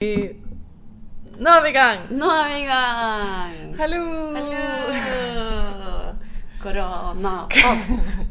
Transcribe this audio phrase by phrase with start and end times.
[0.00, 2.06] Nå er vi i gang!
[2.16, 3.56] Nå er vi i gang!
[3.76, 3.98] Hallo!
[4.32, 6.14] Hallo!
[6.62, 7.82] Koronapod,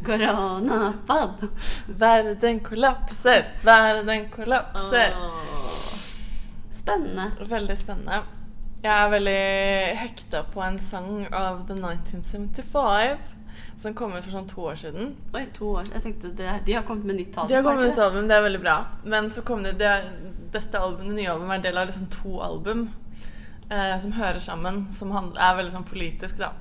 [0.07, 1.45] koronapod.
[2.01, 5.13] Verden kollapser, verden kollapser.
[5.13, 5.93] Åh.
[6.73, 7.31] Spennende.
[7.53, 8.23] Veldig spennende.
[8.81, 9.43] Jeg er veldig
[10.01, 13.38] hekta på en sang av The 1975
[13.79, 15.13] som kom ut for sånn to år siden.
[15.33, 15.87] Oi, to år.
[15.93, 17.47] Jeg tenkte det, De har kommet med nytt album?
[17.47, 18.77] De har kommet med nytt album, det er veldig bra.
[19.05, 19.93] Men så kom det, det
[20.51, 22.89] dette albumet, det nye albumet er en del av liksom to album
[23.69, 26.51] eh, som hører sammen, som er veldig sånn politisk, da.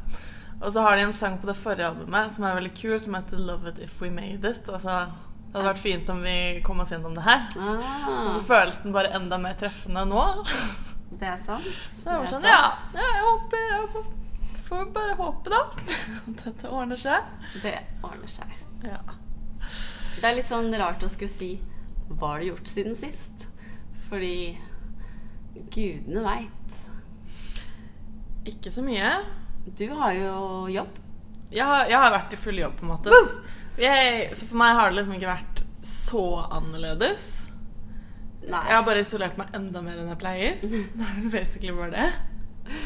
[0.61, 3.15] Og så har de en sang på det forrige albumet som er veldig kul, som
[3.15, 4.69] heter 'Love It If We Made It'.
[4.73, 5.07] Altså,
[5.49, 7.47] det hadde vært fint om vi kom oss gjennom det her.
[7.57, 10.45] Og så Ah, føles den bare enda mer treffende nå.
[11.21, 11.65] det er sant.
[12.03, 12.95] Så jeg var Det sånn, sant.
[12.95, 13.81] ja, jeg håper Jeg
[14.69, 15.61] får- vi bare håpe, da.
[16.29, 17.33] At dette ordner seg.
[17.63, 18.53] Det ordner seg.
[18.85, 19.01] Ja.
[20.19, 21.49] Det er litt sånn rart å skulle si
[22.09, 23.45] Hva har du gjort siden sist?
[24.09, 24.57] Fordi
[25.75, 26.79] gudene veit.
[28.49, 29.11] Ikke så mye.
[29.77, 30.33] Du har jo
[30.73, 30.97] jobb.
[31.53, 33.21] Jeg har, jeg har vært i full jobb, på en måte.
[33.81, 36.23] Jeg, så for meg har det liksom ikke vært så
[36.57, 37.29] annerledes.
[38.49, 38.63] Nei.
[38.69, 40.59] Jeg har bare isolert meg enda mer enn jeg pleier.
[40.65, 42.79] Det er vel basically bare det.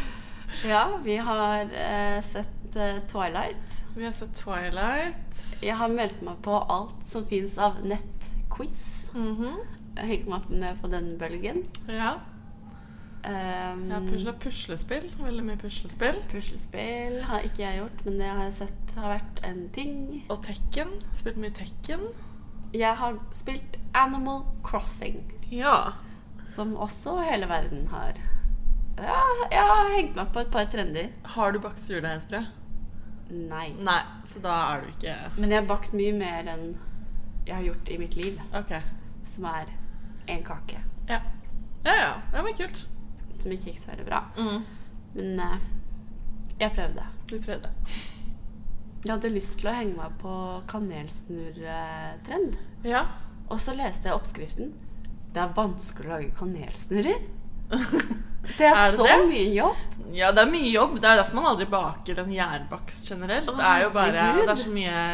[0.69, 3.79] Ja, vi har eh, sett eh, Twilight.
[3.97, 5.41] Vi har sett Twilight.
[5.63, 9.09] Jeg har meldt meg på alt som fins av nettquiz.
[9.15, 9.57] Mhm.
[9.93, 11.65] Jeg har hengt meg med på den bølgen.
[11.89, 12.15] Ja.
[13.23, 15.05] Um, Jeg har pusla puslespill.
[15.21, 16.17] Veldig mye puslespill.
[16.33, 19.93] Puslespill har ikke jeg gjort, men det har jeg sett har vært en ting.
[20.33, 20.97] Og Tekken.
[21.15, 22.09] Spilt mye Tekken.
[22.75, 25.21] Jeg har spilt Animal Crossing,
[25.53, 25.93] Ja.
[26.57, 28.17] som også hele verden har.
[28.99, 31.09] Ja, jeg har hengt meg på et par trender.
[31.35, 32.51] Har du bakt surdeigsbrød?
[33.33, 33.69] Nei.
[33.81, 36.75] Nei, så da er du ikke Men jeg har bakt mye mer enn
[37.47, 38.75] jeg har gjort i mitt liv, Ok.
[39.27, 39.73] som er
[40.31, 40.79] en kake.
[41.09, 41.19] Ja.
[41.85, 42.13] Ja, ja.
[42.35, 42.85] ja men kult.
[43.43, 44.21] Som ikke gikk så veldig bra.
[44.37, 44.63] Mm.
[45.17, 45.65] Men eh,
[46.61, 47.07] jeg prøvde.
[47.27, 47.73] Du prøvde.
[49.03, 50.33] Jeg hadde lyst til å henge meg på
[50.71, 52.55] kanelsnurretrend.
[52.87, 53.07] Ja.
[53.51, 54.71] Og så leste jeg oppskriften.
[55.35, 57.25] Det er vanskelig å lage kanelsnurrer.
[58.59, 59.19] Det er, Er det så det?
[59.31, 59.77] mye jobb.
[60.13, 60.97] Ja, det er mye jobb.
[61.01, 63.49] Det er derfor man aldri baker en gjærbakst generelt.
[63.49, 64.25] Å, det er jo bare.
[64.41, 65.05] Det er så mye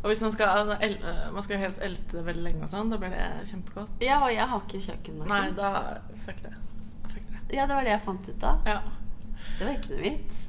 [0.00, 2.72] Og hvis man skal el, øh, Man skal jo helst elte det veldig lenge og
[2.72, 2.92] sånn.
[2.92, 3.98] Da blir det kjempegodt.
[4.06, 5.72] Ja, og jeg har ikke Nei, da
[6.24, 6.54] Fuck det.
[7.10, 7.42] Fuck det.
[7.58, 8.70] Ja, det var det jeg fant ut av.
[8.70, 8.78] Ja.
[9.58, 10.46] Det var ikke noe vits.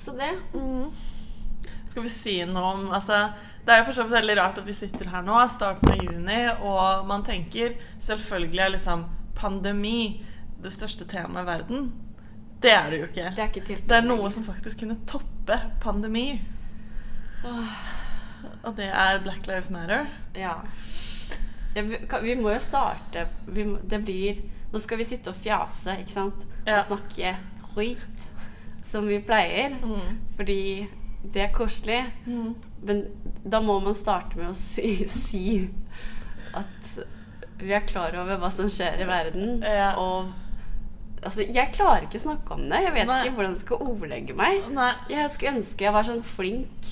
[0.00, 0.32] Så det
[1.88, 3.22] Skal vi si noe om Altså,
[3.64, 7.06] det er jo for veldig rart at vi sitter her nå, starten av juni, og
[7.08, 9.04] man tenker selvfølgelig er liksom
[9.36, 10.24] pandemi
[10.62, 11.90] det største temaet i verden.
[12.60, 13.28] Det er det jo ikke.
[13.36, 13.78] Det er ikke.
[13.88, 16.40] Det er noe som faktisk kunne toppe pandemi.
[17.44, 17.76] Åh,
[18.62, 20.06] Og det er Black Lives Matter.
[20.36, 20.58] Ja.
[21.74, 25.38] ja vi, vi må jo starte vi må, Det blir Nå skal vi sitte og
[25.40, 26.44] fjase, ikke sant?
[26.66, 26.76] Ja.
[26.76, 27.32] Og snakke
[27.72, 28.26] skit
[28.86, 29.74] som vi pleier.
[29.82, 30.20] Mm.
[30.36, 30.86] Fordi
[31.22, 32.04] det er koselig.
[32.26, 32.54] Mm.
[32.86, 33.02] Men
[33.42, 35.42] da må man starte med å si, si
[36.54, 36.92] at
[37.60, 39.58] vi er klar over hva som skjer i verden.
[39.66, 39.90] Ja.
[39.98, 40.30] Og
[41.22, 42.80] altså, jeg klarer ikke å snakke om det.
[42.86, 43.20] Jeg vet Nei.
[43.24, 44.66] ikke hvordan jeg skal ordlegge meg.
[44.76, 44.90] Nei.
[45.12, 46.90] Jeg skulle ønske jeg var sånn flink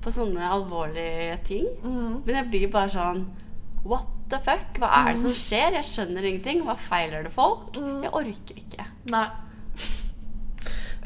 [0.00, 1.66] på sånne alvorlige ting.
[1.84, 2.22] Mm.
[2.24, 3.26] Men jeg blir bare sånn
[3.84, 4.76] What the fuck?
[4.80, 5.72] Hva er det som skjer?
[5.78, 6.62] Jeg skjønner ingenting.
[6.66, 7.70] Hva feiler det folk?
[7.80, 8.02] Mm.
[8.04, 8.86] Jeg orker ikke.
[9.12, 9.26] Nei.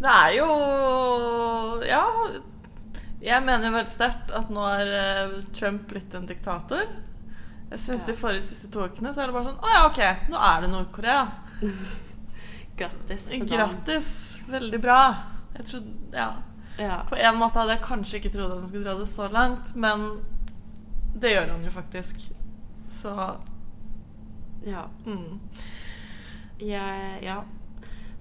[0.00, 0.48] Det er jo
[1.86, 2.04] Ja.
[3.24, 6.82] Jeg mener jo veldig sterkt at nå er eh, Trump blitt en diktator.
[7.70, 8.10] Jeg syns Ja.
[8.10, 10.60] de forrige siste to ukene så er det bare sånn Å ja, ok, nå er
[10.66, 11.22] det Nord-Korea.
[12.76, 13.30] Grattis.
[13.30, 14.40] Grattis.
[14.48, 15.14] Veldig bra.
[15.56, 16.32] Jeg trodde Ja.
[16.78, 17.04] Ja.
[17.08, 19.74] På en måte hadde jeg kanskje ikke trodd at hun skulle dra det så langt,
[19.78, 20.08] men
[21.14, 22.18] det gjør hun jo faktisk.
[22.90, 23.12] Så
[24.66, 24.88] ja.
[25.06, 25.38] mm.
[26.58, 27.42] Jeg, ja.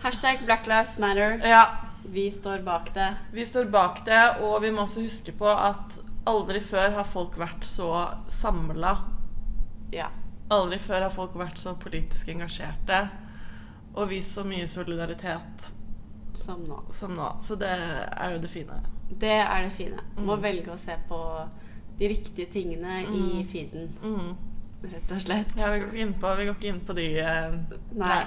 [0.03, 1.40] Hashtag Black Lives Matter.
[1.47, 1.66] Ja.
[2.06, 3.16] Vi står bak det.
[3.31, 5.97] Vi står bak det, og vi må også huske på at
[6.28, 7.90] aldri før har folk vært så
[8.28, 8.97] samla.
[9.96, 10.09] Ja.
[10.52, 13.06] Aldri før har folk vært så politisk engasjerte
[13.96, 15.72] og vist så mye solidaritet
[16.34, 16.80] Som nå.
[16.92, 17.28] som nå.
[17.45, 18.80] Så det er jo det fine.
[19.19, 20.00] Det er det fine.
[20.18, 20.42] Må Mm.
[20.42, 21.50] velge å se på
[22.00, 23.48] de riktige tingene i Mm.
[23.48, 24.36] feeden, Mm.
[24.92, 25.54] rett og slett.
[25.57, 27.51] Ja, vi går ikke inn på, vi går ikke inn på de eh,
[27.94, 28.25] Nei.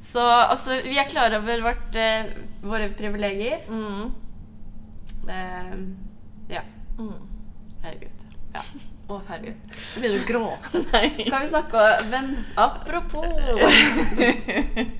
[0.00, 0.20] Så
[0.50, 2.24] altså, vi er klar over vårt, eh,
[2.62, 3.66] våre privilegier.
[3.68, 4.12] Mm.
[5.28, 5.74] Eh,
[6.48, 6.62] ja.
[6.98, 7.14] Mm.
[7.82, 8.24] Herregud.
[8.54, 8.60] Ja.
[9.08, 9.56] Å, herregud.
[9.72, 10.82] Jeg begynner å gråte.
[10.92, 11.24] Nei.
[11.30, 12.26] Kan vi snakke om Men
[12.60, 13.24] apropos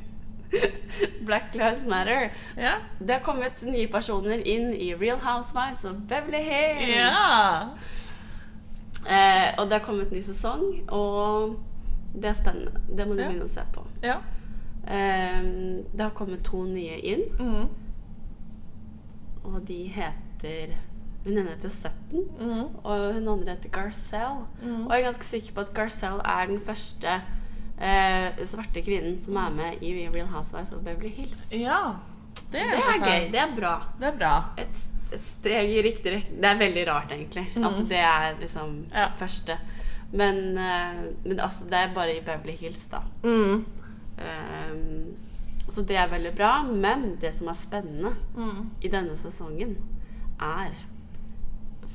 [1.29, 2.31] Black Lives Matter.
[2.57, 2.75] Ja.
[2.99, 6.97] Det har kommet nye personer inn i Real Housewives og Beverly Hills.
[6.97, 7.69] ja.
[9.09, 11.59] Eh, og det har kommet ny sesong, og
[12.19, 12.81] Det er spennende.
[12.97, 13.29] Det må du Ja.
[13.29, 13.83] begynne å se på.
[14.03, 14.17] Ja.
[14.89, 15.43] Eh,
[15.93, 17.69] det har kommet to nye inn, Mm.
[19.45, 20.73] og de heter
[21.29, 22.75] Hun ene heter Sutton, Mm.
[22.85, 24.47] og hun andre heter Garcelle.
[24.63, 24.87] Mm.
[24.87, 27.21] Og jeg er ganske sikker på at Garcelle er den første
[27.79, 31.45] eh, svarte kvinnen som er med i Real Housewives of Beverly Hills.
[31.53, 31.95] Ja.
[32.51, 33.31] Det er, det er gøy.
[33.33, 33.75] Det er bra.
[34.01, 34.33] Det er bra.
[34.59, 34.81] Et,
[35.13, 36.41] et steg i riktig retning.
[36.41, 38.87] Det er veldig rart, egentlig, at det er liksom Mm.
[38.95, 39.09] Ja.
[39.21, 39.59] første.
[40.13, 43.03] Men, eh, men altså, det er bare i Beverly Hills, da.
[43.23, 43.65] Mm.
[44.19, 45.17] Ehm,
[45.69, 46.63] så det er veldig bra.
[46.65, 48.71] Men det som er spennende Mm.
[48.83, 49.77] i denne sesongen,
[50.41, 50.73] er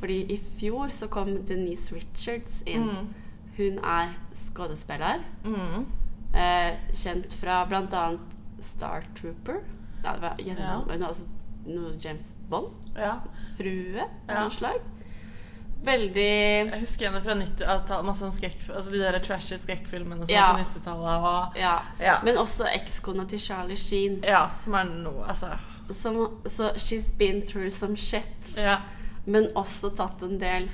[0.04, 2.90] Fordi i fjor så kom Denise Richards inn.
[2.90, 3.14] Mm.
[3.58, 5.22] Hun er skuespiller.
[5.46, 5.86] Mm.
[6.36, 8.02] Eh, kjent fra bl.a.
[8.60, 9.62] Star Trooper.
[10.04, 11.28] Ja, det var gjennom, altså,
[11.70, 12.74] noe James Bond.
[13.00, 13.14] Ja.
[13.56, 14.42] Frue av Ja.
[14.44, 14.82] noe slag.
[15.84, 16.24] Veldig
[16.72, 18.06] Jeg husker henne fra 90-tallet.
[18.08, 20.52] Masse skrekk, altså de der trashy skrekkfilmene som Ja.
[20.54, 21.28] var på 90-tallet.
[21.32, 21.80] Og Ja.
[22.00, 22.18] Ja.
[22.24, 24.22] Men også ekskona til Charlie Sheen.
[24.24, 25.58] ja, som er noe Altså.
[25.92, 26.16] Som,
[26.46, 28.56] så she's been through some shit.
[28.58, 28.78] Ja.
[29.26, 30.70] Men også tatt en del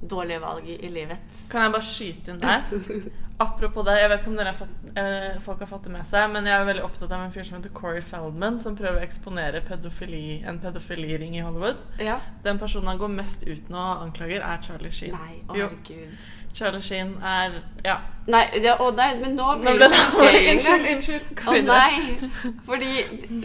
[0.00, 1.38] dårlige valg i, livet.
[1.50, 2.68] Kan jeg bare skyte inn der?
[3.42, 6.06] Apropos det, jeg vet ikke om dere har fått, eh, folk har fått det med
[6.06, 8.98] seg, men jeg er veldig opptatt av en fyr som heter Corey Feldman, som prøver
[8.98, 11.78] å eksponere pedofili, en pedofiliring i Hollywood.
[12.02, 12.18] Ja.
[12.46, 15.14] Den personen han går mest ut nå og anklager, er Charlie Sheen.
[15.18, 16.18] Nei, å herregud.
[16.58, 17.98] Charlie Sheen er Ja.
[18.26, 21.44] Nei, ja, å nei, men nå Nå blir ble det det Unnskyld, unnskyld.
[21.46, 22.54] Å nei.
[22.66, 22.90] Fordi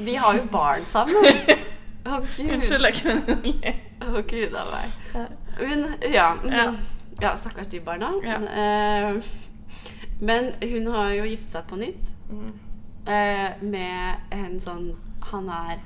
[0.06, 1.30] de har jo barn sammen.
[2.05, 2.50] Å gud.
[2.51, 3.73] Unnskyld, jeg kunne le.
[4.03, 5.29] Å gud a meg.
[5.59, 6.33] Hun Ja.
[6.35, 6.77] mm,
[7.21, 7.35] Ja.
[7.35, 8.09] stakkars de barna.
[8.23, 8.39] Ja.
[8.44, 9.21] Eh,
[10.19, 12.51] men hun har jo giftet seg på nytt Mm.
[13.07, 14.95] eh, med en sånn
[15.31, 15.79] Han er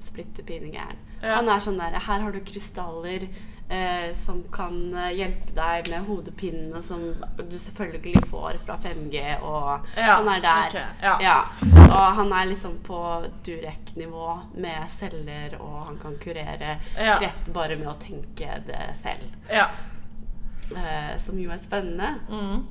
[0.00, 0.96] splitter pine gæren.
[1.22, 1.34] Ja.
[1.36, 3.28] Han er sånn der Her har du krystaller
[3.68, 7.02] eh, som kan eh, hjelpe deg med hodepinnene som
[7.50, 10.68] du selvfølgelig får fra 5G, og Ja, han er der.
[10.68, 11.16] Okay, ja.
[11.20, 11.36] ja.
[11.88, 13.02] Og han er liksom på
[13.44, 16.78] Durek-nivå med celler, og han kan kurere
[17.18, 19.28] kreft bare med å tenke det selv.
[19.50, 19.68] Ja.
[20.76, 22.14] Eh, som jo er spennende.
[22.28, 22.66] Mm.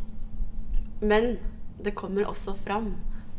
[1.02, 1.38] Men
[1.84, 2.96] det kommer også fram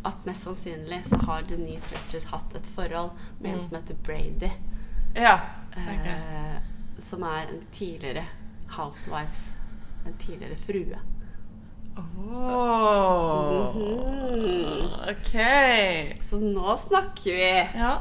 [0.07, 3.11] at mest sannsynlig så har Denise Richard hatt et forhold
[3.41, 3.65] med en Mm.
[3.69, 4.51] som heter Brady.
[5.15, 5.41] Ja.
[5.77, 6.09] Eh, Ok.
[6.99, 8.25] Som er en tidligere
[8.77, 9.55] housewives.
[10.07, 10.99] En tidligere frue.
[11.99, 13.77] Oh.
[13.77, 15.11] Mm -hmm.
[15.11, 15.35] Ok.
[16.31, 17.69] Så nå snakker vi.
[17.79, 17.97] Ja.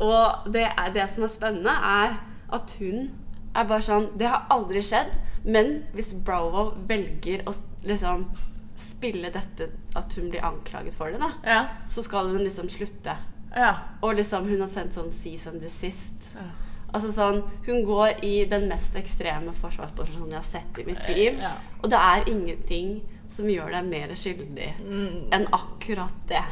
[0.00, 2.20] Og det, er, det som er spennende, er
[2.52, 3.10] at hun
[3.54, 5.12] er bare sånn Det har aldri skjedd,
[5.44, 8.30] men hvis Bravo velger å liksom
[8.76, 11.66] spille dette at hun blir anklaget for det, da, Ja.
[11.86, 13.16] så skal hun liksom slutte.
[13.56, 13.74] Ja.
[14.02, 16.34] Og liksom hun har sendt sånn 'Season and desist.
[16.34, 16.48] Ja.
[16.92, 21.38] Altså sånn, Hun går i den mest ekstreme forsvarsposisjonen jeg har sett i mitt liv.
[21.38, 21.52] Ja.
[21.82, 23.00] Og det er ingenting
[23.30, 26.42] som gjør deg mer skyldig Mm, enn akkurat det.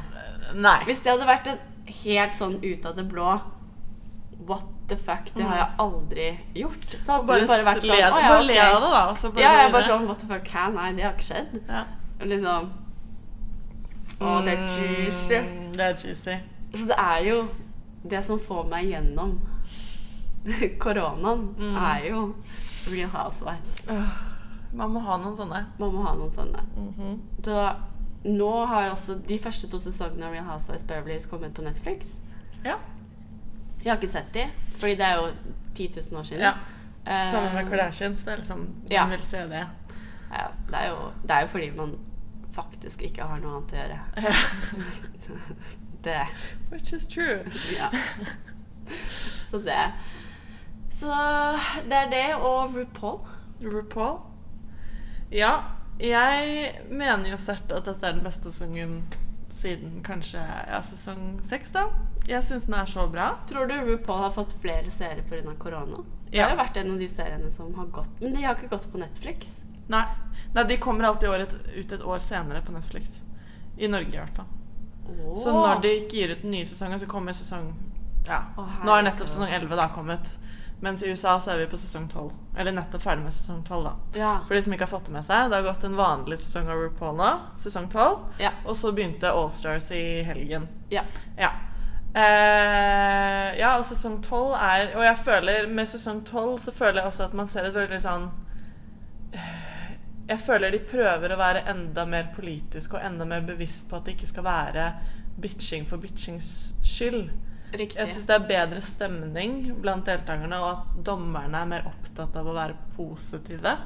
[0.55, 0.79] nei.
[0.87, 1.59] Hvis det hadde vært en
[2.05, 3.41] helt sånn ut av det blå
[4.49, 5.27] What the fuck?
[5.35, 6.95] Det har jeg aldri gjort.
[7.03, 8.39] Så hadde bare du bare vært sånn Å ja, bare ok.
[8.39, 8.47] av
[8.81, 9.03] det, da.
[9.11, 10.49] Og så bare Ja, jeg er bare sånn What the fuck?
[10.55, 10.69] Hæ?
[10.73, 11.59] Nei, det har ikke skjedd.
[11.69, 11.85] ja.
[12.21, 12.71] Liksom
[14.21, 15.37] Å, det er juicy.
[15.43, 16.39] Mm, det er juicy.
[16.75, 17.37] Så det er jo
[18.11, 19.37] Det som får meg gjennom
[20.83, 21.77] koronaen, Mm.
[21.77, 22.23] er jo
[22.91, 23.83] Real Housewives.
[24.73, 25.65] Man må ha noen sånne.
[25.79, 26.63] Man må ha noen sånne.
[26.77, 27.19] Mhm.
[27.45, 27.77] Så
[28.25, 32.19] nå har også de første to sesongene av Real Housewives Beverlys kommet på Netflix.
[32.65, 32.77] Ja.
[33.85, 34.47] Jeg har ikke sett de,
[34.79, 35.29] fordi det er jo
[35.75, 36.43] 10 000 år siden.
[36.43, 36.55] ja.
[37.07, 38.21] Eh, Sammen med Kardashians.
[38.25, 39.03] Det er liksom ja.
[39.07, 39.67] Man vil se det.
[40.31, 41.95] Ja, det, er jo, det er jo fordi man
[42.53, 44.01] faktisk ikke har noe annet å gjøre.
[44.17, 44.35] Ja.
[46.05, 46.27] Det
[46.71, 47.45] Which is true.
[47.79, 47.89] Ja.
[49.51, 49.93] Så det
[50.99, 51.15] Så
[51.89, 53.21] det er det, og RuPaul.
[53.63, 54.19] RuPaul?
[55.31, 55.53] Ja,
[56.01, 59.03] jeg mener jo sterkt at dette er den beste sesongen
[59.59, 61.87] siden kanskje ja, sesong seks, da.
[62.29, 63.31] Jeg syns den er så bra.
[63.49, 65.55] Tror du RuPaul har fått flere seere pga.
[65.59, 66.05] korona?
[66.29, 66.45] Det Ja.
[66.49, 68.93] har jo vært en av de seriene som har gått Men de har ikke gått
[68.93, 69.61] på Netflix.
[69.89, 70.05] Nei,
[70.55, 73.23] Nei de kommer alltid året, ut et år senere på Netflix.
[73.79, 74.47] I Norge, i hvert fall.
[75.39, 77.73] Så når de ikke gir ut den nye sesongen, så kommer sesong
[78.27, 78.43] Ja.
[78.59, 80.39] Oh, Nå har nettopp sesong 11 da kommet.
[80.81, 82.29] Mens i USA så er vi på sesong 12.
[82.59, 83.95] Eller nettopp ferdig med sesong 12, da.
[84.19, 84.33] Ja.
[84.47, 86.69] For de som ikke har fått det med seg, det har gått en vanlig sesong
[86.71, 88.19] av RuPaul nå, sesong 12.
[88.45, 88.53] Ja.
[88.65, 90.69] Og så begynte Allstars i helgen.
[90.95, 91.03] ja.
[91.39, 91.51] Ja.
[92.19, 97.11] Eh, ja, og sesong 12 er Og jeg føler med sesong 12 så føler jeg
[97.11, 98.25] også at man ser et veldig sånn
[99.37, 99.91] eh,
[100.31, 104.09] Jeg føler de prøver å være enda mer politisk og enda mer bevisst på at
[104.09, 104.87] det ikke skal være
[105.39, 106.49] bitching for bitchings
[106.83, 107.29] skyld.
[107.73, 107.99] Riktig.
[107.99, 112.47] Jeg syns det er bedre stemning blant deltakerne, og at dommerne er mer opptatt av
[112.49, 113.77] å være positive.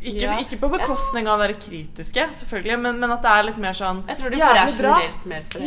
[0.00, 0.38] Ikke, Ja.
[0.40, 3.74] ikke på bekostning av å være kritiske, selvfølgelig, men, men at det er litt mer
[3.76, 5.66] sånn Jeg tror de bare er generelt mer fornøyde.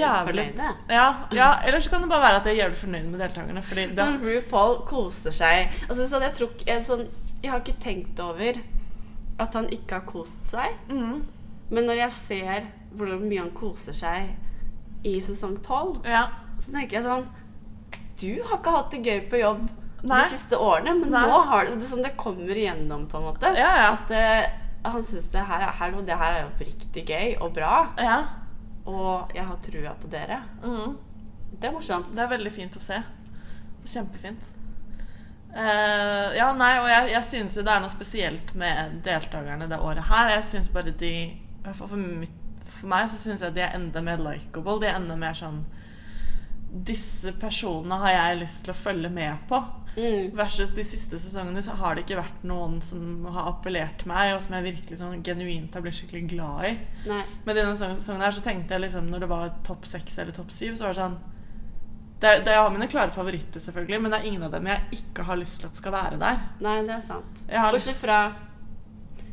[0.90, 1.04] Ja,
[1.38, 3.62] ja, eller så kan det bare være at jeg er jævlig fornøyd med deltakerne.
[3.62, 5.70] Fordi det, Sånn RuPaul koser seg.
[5.88, 7.06] Altså, sånn, jeg, tror, jeg, sånn,
[7.44, 8.58] jeg har ikke tenkt over
[9.46, 10.80] at han ikke har kost seg.
[10.90, 11.22] mm,
[11.70, 14.34] Men når jeg ser hvor mye han koser seg
[15.06, 16.26] i sesong 12, ja.
[16.64, 17.26] Så tenker jeg sånn
[18.22, 19.64] Du har ikke hatt det gøy på jobb
[20.04, 20.20] Nei.
[20.20, 21.24] de siste årene, men Nei.
[21.28, 23.52] nå har det, det, sånn, det kommer igjennom, på en måte.
[23.56, 23.90] Ja, ja.
[23.96, 27.76] At uh, han syns det her, er- hallo, det her er oppriktig gøy og bra,
[28.00, 28.18] ja.
[28.84, 30.42] og jeg har trua på dere.
[30.66, 30.98] Mm.
[31.54, 32.12] Det er morsomt.
[32.12, 33.00] Det er veldig fint å se.
[33.88, 34.52] Kjempefint.
[35.54, 39.80] Uh, ja, nei, og jeg, jeg syns jo det er noe spesielt med deltakerne det
[39.80, 40.34] året her.
[40.40, 43.64] Jeg syns bare de i hvert fall for, mitt, for meg så syns jeg de
[43.64, 44.80] er enda mer likeable.
[44.82, 45.62] De er enda mer sånn
[46.74, 49.60] Disse personene har jeg lyst til å følge med på.
[49.94, 50.32] Mm.
[50.34, 54.32] Versus de siste sesongene så har det ikke vært noen som har appellert til meg,
[54.34, 56.72] og som jeg virkelig sånn genuint har blitt skikkelig glad i.
[57.12, 57.20] Nei.
[57.46, 60.50] Men denne sesongen her så tenkte jeg liksom når det var topp seks eller topp
[60.52, 61.20] syv, så var det sånn
[62.24, 64.66] det, er- det, Jeg har mine klare favoritter, selvfølgelig, men det er ingen av dem
[64.72, 66.40] jeg ikke har lyst til at skal være der.
[66.64, 67.44] Nei, det er sant.
[67.52, 68.34] Bortsett fra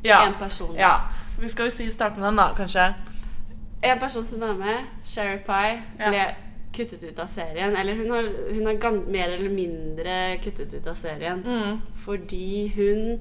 [0.05, 0.21] Ja.
[0.27, 0.75] én person.
[0.77, 1.09] ja.
[1.39, 2.95] Vi skal vi si starte med den, da, kanskje.
[3.83, 6.11] En person som er med, Sherry Pie, Ja.
[6.77, 7.77] Kuttet ut av serien.
[7.77, 11.45] Eller hun har, hun har mer eller mindre kuttet ut av serien.
[11.47, 11.81] Mm.
[12.05, 13.21] Fordi hun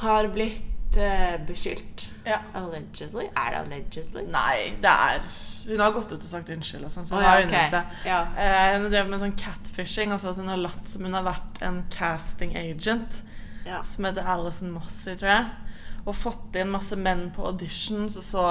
[0.00, 2.10] har blitt eh, beskyldt.
[2.24, 2.38] Ja.
[2.54, 3.26] Allegedly?
[3.36, 4.24] Er det allegedly?
[4.32, 5.24] Nei, det er
[5.68, 7.48] Hun har gått ut og sagt unnskyld og sånn, så hun ja, har ok.
[7.48, 7.82] innrømt det.
[8.08, 8.20] Ja.
[8.36, 11.26] Eh, hun har drevet med sånn catfishing, altså at hun har latt som hun har
[11.26, 13.22] vært en casting agent.
[13.66, 13.82] ja.
[13.84, 15.76] som heter Alison Mossy, tror jeg.
[16.08, 18.44] Og fått inn masse menn på auditions, og så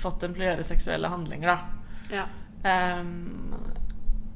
[0.00, 2.16] fått dem til å gjøre seksuelle handlinger, da.
[2.22, 2.24] ja.
[2.64, 3.54] Ehm,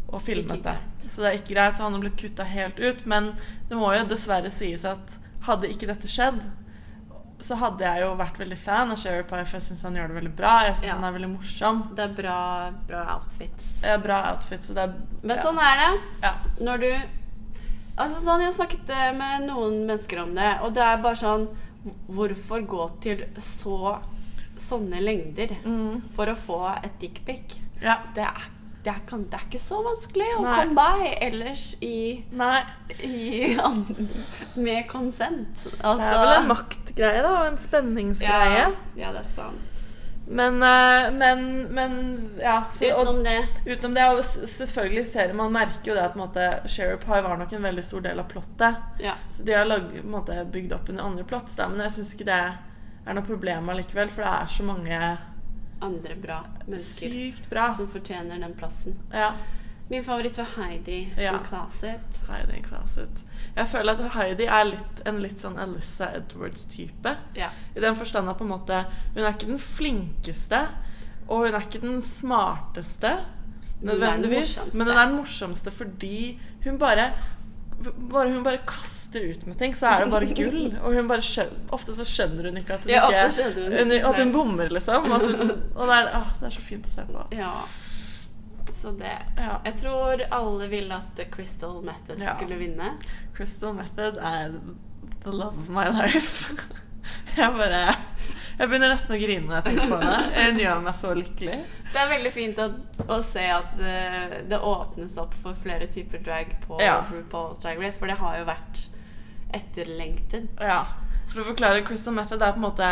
[0.08, 0.76] og filmet det.
[1.08, 3.02] Så det er ikke greit, så han har blitt kutta helt ut.
[3.06, 3.32] Men
[3.68, 5.18] det må jo dessverre sies at
[5.48, 6.40] hadde ikke dette skjedd,
[7.40, 10.08] så hadde jeg jo vært veldig fan av Sherry Pie, for jeg syns han gjør
[10.10, 10.54] det veldig bra.
[10.66, 10.94] Jeg syns Ja.
[10.96, 11.82] han er veldig morsom.
[11.94, 13.68] Det er bra, bra outfits.
[13.84, 15.42] Ja, bra outfits, er Men ja.
[15.42, 16.00] sånn er det.
[16.22, 16.34] Ja.
[16.60, 16.90] Når du
[17.98, 21.16] Altså sånn, Jeg har snakket eh, med noen mennesker om det, og det er bare
[21.18, 21.48] sånn
[22.08, 23.98] Hvorfor gå til så
[24.58, 26.02] sånne lengder Mm.
[26.14, 27.56] for å få et dickpic?
[27.82, 27.98] Ja.
[28.14, 28.46] Det er,
[28.84, 30.56] det, er, kan- det er ikke så vanskelig å Nei.
[30.60, 32.24] komme by ellers i,
[33.04, 33.56] i
[34.54, 35.66] med konsent.
[35.80, 38.62] Altså, Det er vel en maktgreie, da, og en spenningsgreie.
[38.62, 39.74] ja, ja, det er sant.
[40.28, 41.94] Men, eh, men, men
[42.36, 42.58] ja.
[42.70, 44.18] Så, og, Utenom det utenom det, og
[44.52, 48.04] selvfølgelig ser man merker jo det at måte, Sherry Pie var nok en veldig stor
[48.04, 48.76] del av plottet.
[49.00, 49.14] Ja.
[49.32, 52.42] Så de har lag, måte, bygd opp under andre plots, men jeg syns ikke det
[53.08, 55.00] er noe problem allikevel, for det er så mange
[55.80, 57.74] andre bra mennesker sykt bra.
[57.76, 58.96] som fortjener den plassen.
[59.12, 59.32] Ja.
[59.90, 61.32] Min favoritt var Heidi Ja.
[61.38, 62.18] in Closet.
[62.28, 63.24] Heidi Closet.
[63.56, 67.16] Jeg føler at Heidi er litt, en litt sånn Alyssa Edwards-type.
[67.34, 67.48] Ja.
[67.74, 68.82] I den forstand at på en måte
[69.14, 70.68] Hun er ikke den flinkeste,
[71.28, 73.14] og hun er ikke den smarteste
[73.80, 74.74] Men hun den nødvendigvis.
[74.74, 77.12] Men hun er den morsomste fordi hun bare
[78.10, 80.64] bare hun bare kaster ut med ting, så er det bare gull.
[80.82, 83.92] Og hun bare skjønner, ofte så skjønner hun ikke at hun Ja, ikke hun hun,
[84.10, 85.06] At hun bommer, liksom.
[85.12, 87.26] Hun, og det er, å, det er så fint å se på.
[87.38, 87.52] ja.
[88.78, 89.56] Så det Ja.
[89.64, 92.92] Jeg tror alle ville at Crystal Method skulle vinne.
[93.34, 94.52] Crystal Method er
[95.24, 96.46] the love of my life.
[97.36, 97.82] Jeg bare
[98.58, 100.14] Jeg begynner nesten å grine når jeg tenker på det.
[100.34, 101.58] Hun gjør meg så lykkelig.
[101.92, 102.66] Det er veldig fint å,
[103.06, 107.04] å se at det, det åpnes opp for flere typer drag på Ja.
[107.12, 108.88] RuPaul's Drag Race, for det har jo vært
[109.54, 110.50] etterlengtet.
[110.60, 110.82] Ja.
[111.30, 112.90] For å forklare Crystal Method, det er på en måte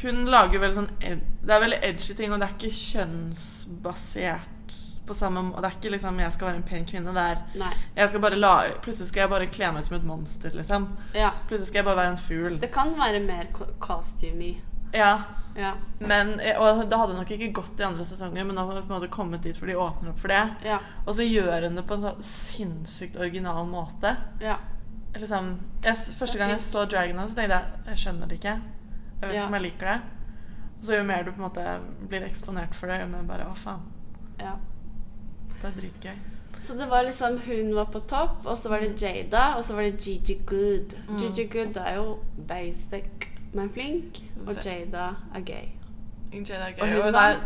[0.00, 4.52] Hun lager veldig sånn Det er veldig edgy ting, og det er ikke kjønnsbasert
[5.06, 5.62] på samme måte.
[5.62, 7.14] Det er ikke liksom 'jeg skal være en pen kvinne'.
[7.14, 10.88] Det er Plutselig skal jeg bare kle meg ut som et monster, liksom.
[11.14, 11.30] Ja.
[11.46, 12.60] Plutselig skal jeg bare være en fugl.
[12.62, 13.50] Det kan være mer
[13.82, 14.54] costume.
[14.94, 15.12] Ja.
[15.56, 15.72] Ja.
[15.98, 19.46] Men, og det hadde nok ikke gått i andre sesonger, men nå har måte kommet
[19.46, 20.42] dit hvor de åpner opp for det.
[20.66, 20.80] Ja.
[21.06, 24.12] Og så gjør hun det på en sånn sinnssykt original måte.
[24.42, 24.58] Ja.
[25.16, 25.54] Liksom,
[25.86, 28.58] jeg, første gang jeg så Dragon så tenkte jeg jeg skjønner det ikke.
[29.16, 29.98] Jeg vet ikke om jeg liker det.
[30.76, 31.66] Og så jo mer du på en måte
[32.10, 33.86] blir eksponert for det, jo mer bare å faen,
[34.36, 34.58] ja.
[35.62, 36.35] det er dritgøy.
[36.66, 39.74] Så det var liksom hun var på topp, og så var det Jada, og så
[39.74, 40.96] var det Gigi Good.
[41.08, 41.18] Mm.
[41.20, 42.18] Gigi Good er jo
[42.48, 45.04] basic, men flink, og Jada
[45.34, 45.68] er gay.
[46.32, 46.82] Jada er gay.
[46.82, 47.36] Og Og hun hun, er,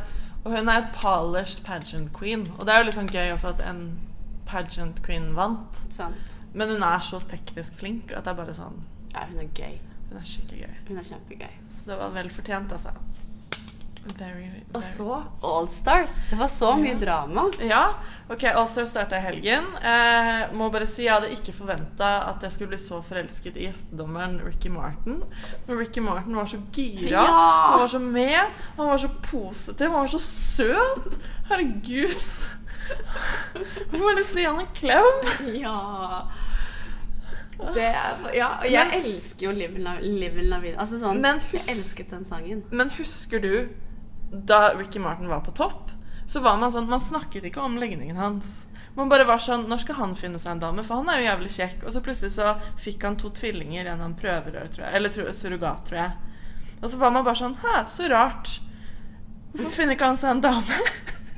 [0.44, 2.46] og hun er polished pageant queen.
[2.58, 4.00] Og det er jo liksom gøy også at en
[4.46, 5.84] pageant queen vant.
[5.90, 6.14] Sant?
[6.54, 8.80] Men hun er så teknisk flink at det er bare sånn
[9.14, 9.78] Ja, hun er gay.
[10.08, 10.74] Hun er skikkelig gøy.
[10.88, 11.54] Hun er kjempegøy.
[11.70, 12.90] Så det var vel fortjent, altså.
[14.18, 14.62] Very, very.
[14.74, 16.10] Og så Allstars.
[16.30, 16.98] Det var så mye Ja.
[17.02, 17.50] drama.
[17.60, 17.94] Ja.
[18.30, 19.64] Ok, Allstar starta i helgen.
[19.82, 23.66] Eh, må bare si Jeg hadde ikke forventa at jeg skulle bli så forelsket i
[23.66, 25.22] gjestedommeren Ricky Martin.
[25.66, 27.10] Men Ricky Martin var så gira.
[27.10, 27.26] Ja.
[27.72, 28.40] Han var så med.
[28.76, 29.90] Han var så positiv.
[29.90, 31.10] Han var så søt.
[31.50, 32.16] Herregud.
[33.90, 35.58] Hvorfor har jeg lyst til å gi han en klem?
[35.60, 36.22] Ja.
[37.74, 37.90] Det
[38.34, 40.78] ja, og jeg Men- elsker jo Live in La Vida.
[40.80, 42.62] Altså sånn, Men jeg elsket den sangen.
[42.70, 43.68] Men husker du
[44.30, 45.90] da Ricky Martin var på topp?
[46.30, 48.60] Så var man sånn Man snakket ikke om legningen hans.
[48.94, 50.84] Man bare var sånn Når skal han finne seg en dame?
[50.86, 51.84] For han er jo jævlig kjekk.
[51.86, 54.94] Og så plutselig så fikk han to tvillinger gjennom prøverør, tror jeg.
[54.98, 56.12] Eller surrogat, tror jeg.
[56.80, 58.58] Og så var man bare sånn Hæ, så rart.
[59.52, 60.80] Hvorfor finner ikke han seg en dame?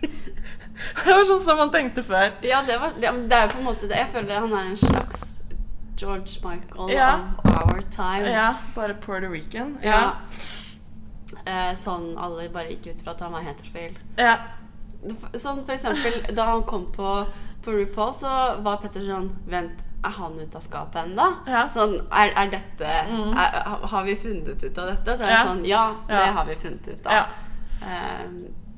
[1.05, 2.35] det var sånn som man tenkte før.
[2.45, 3.97] Ja, det, var, det, det er jo på en måte det.
[4.03, 5.29] Jeg føler han er en slags
[5.97, 7.13] George Michael Ja.
[7.39, 8.29] of our time.
[8.29, 9.79] Ja, bare Puerto Rican.
[9.83, 10.19] Ja.
[11.47, 13.97] Eh, sånn alle bare gikk ut fra at han var heterofil.
[14.17, 14.37] ja.
[15.35, 17.27] Sånn for eksempel da han kom på,
[17.65, 21.25] på RuPaul, så var Petter sånn Vent, er han ute av skapet ennå?
[21.51, 21.65] Ja.
[21.75, 23.33] Sånn, er, er dette Mm.
[23.39, 23.59] er,
[23.91, 25.17] Har vi funnet ut av dette?
[25.19, 25.45] Så er det Ja.
[25.49, 27.13] sånn Ja, det har vi funnet ut av.
[27.13, 27.27] ja.
[27.83, 28.27] Eh,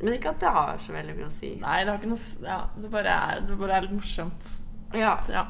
[0.00, 1.54] men ikke at det har så veldig mye å si.
[1.60, 4.48] Nei, det har ikke noe Ja, det bare er, det bare er litt morsomt.
[4.94, 5.18] Ja.
[5.28, 5.44] Ja.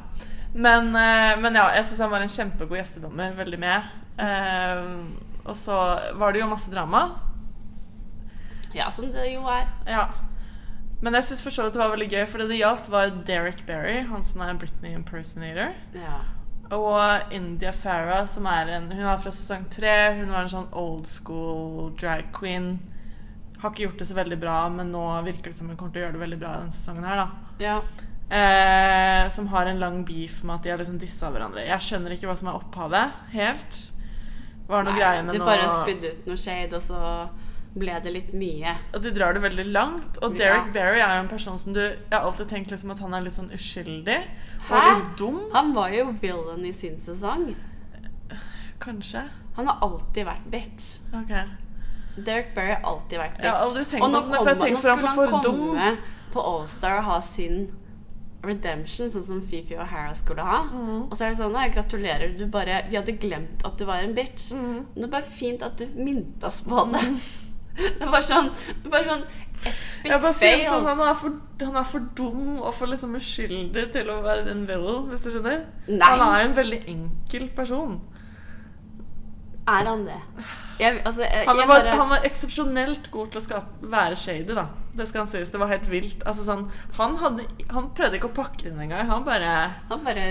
[0.54, 3.34] Men, eh, men ja, jeg syns han var en kjempegod gjestedommer.
[3.36, 3.82] Veldig med.
[4.18, 4.84] Eh,
[5.44, 5.78] og så
[6.18, 7.06] var det jo masse drama.
[8.74, 9.68] ja, som det jo er.
[9.86, 10.08] Ja.
[11.04, 13.12] Men jeg syns for så vidt det var veldig gøy, for det det gjaldt, var
[13.28, 15.74] Derek Berry, han som er Britney impersonator.
[15.98, 16.22] Ja.
[16.72, 20.14] Og India Farah, som er en Hun var fra sesong tre.
[20.16, 22.78] Hun var en sånn old school drag queen.
[23.60, 26.02] Har ikke gjort det så veldig bra, men nå virker det som hun kommer til
[26.02, 27.28] å gjøre det veldig bra denne sesongen her, da.
[27.62, 27.78] ja.
[28.34, 31.66] Eh, som har en lang beef med at de har liksom dissa hverandre.
[31.68, 33.76] Jeg skjønner ikke hva som er opphavet, helt.
[34.68, 37.00] Var det noe greie med du noe bare spydde ut noe shade, og så
[37.74, 38.76] ble det litt mye.
[38.94, 40.18] Og du drar det veldig langt.
[40.22, 40.44] Og Ja.
[40.44, 43.14] Derek Berry er jo en person som du Jeg har alltid tenkt liksom at han
[43.14, 44.20] er litt sånn uskyldig.
[44.68, 44.74] Hæ?
[44.74, 45.40] Og litt dum.
[45.52, 47.54] Han var jo villain i sin sesong.
[48.80, 49.24] Kanskje.
[49.56, 51.00] Han har alltid vært bitch.
[51.14, 51.34] Ok.
[52.24, 53.44] Derek Berry har alltid vært bitch.
[53.44, 55.14] Jeg har aldri tenkt og nå, på sånn, for jeg tenker nå for han skulle
[55.14, 55.96] for han for komme
[56.34, 57.58] på Allstar og ha sin
[58.48, 60.64] redemption, sånn som Fifi og Hara skulle ha.
[60.70, 61.06] Mm.
[61.08, 62.34] Og så er det sånn Nei, gratulerer.
[62.38, 64.50] Du bare Vi hadde glemt at du var en bitch.
[64.56, 64.84] Mm.
[64.96, 67.06] Det er bare fint at du minnet oss på det.
[67.74, 68.52] Det var sånn
[68.84, 69.24] Det var sånn
[70.04, 73.88] Jeg bare synes sånn, han, er for, han er for dum og for liksom uskyldig
[73.96, 75.64] til å være en villain, hvis du skjønner.
[75.88, 76.04] Nei.
[76.04, 77.96] Han er en veldig enkel person.
[79.64, 80.20] Er han det?
[80.80, 84.56] Jeg, altså, jeg, Han var, bare, han var eksepsjonelt god til å skape, være shady,
[84.56, 84.66] da.
[84.94, 85.52] Det skal han sies.
[85.52, 86.24] Det var helt vilt.
[86.26, 86.66] Altså, sånn,
[86.98, 89.06] han, hadde, han prøvde ikke å pakke det inn engang.
[89.10, 89.52] Han bare
[89.90, 90.26] han bare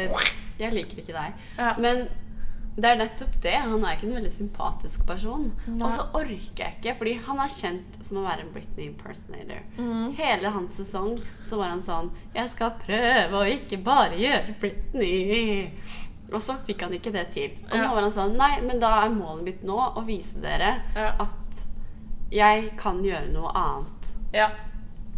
[0.60, 1.48] Jeg liker ikke deg.
[1.60, 1.74] ja.
[1.82, 2.06] Men
[2.74, 3.54] det er nettopp det.
[3.54, 5.52] Han er ikke en veldig sympatisk person.
[5.78, 9.62] Og så orker jeg ikke, fordi han er kjent som å være en Britney impersonator.
[9.78, 10.08] Mm.
[10.18, 15.70] Hele hans sesong så var han sånn Jeg skal prøve å ikke bare gjøre Britney.
[16.34, 17.52] Og så fikk han ikke det til.
[17.72, 17.84] Og Ja.
[17.88, 21.14] nå var han sånn Nei, men da er målet mitt nå å vise dere Ja.
[21.20, 21.64] at
[22.32, 24.12] jeg kan gjøre noe annet.
[24.34, 24.50] ja.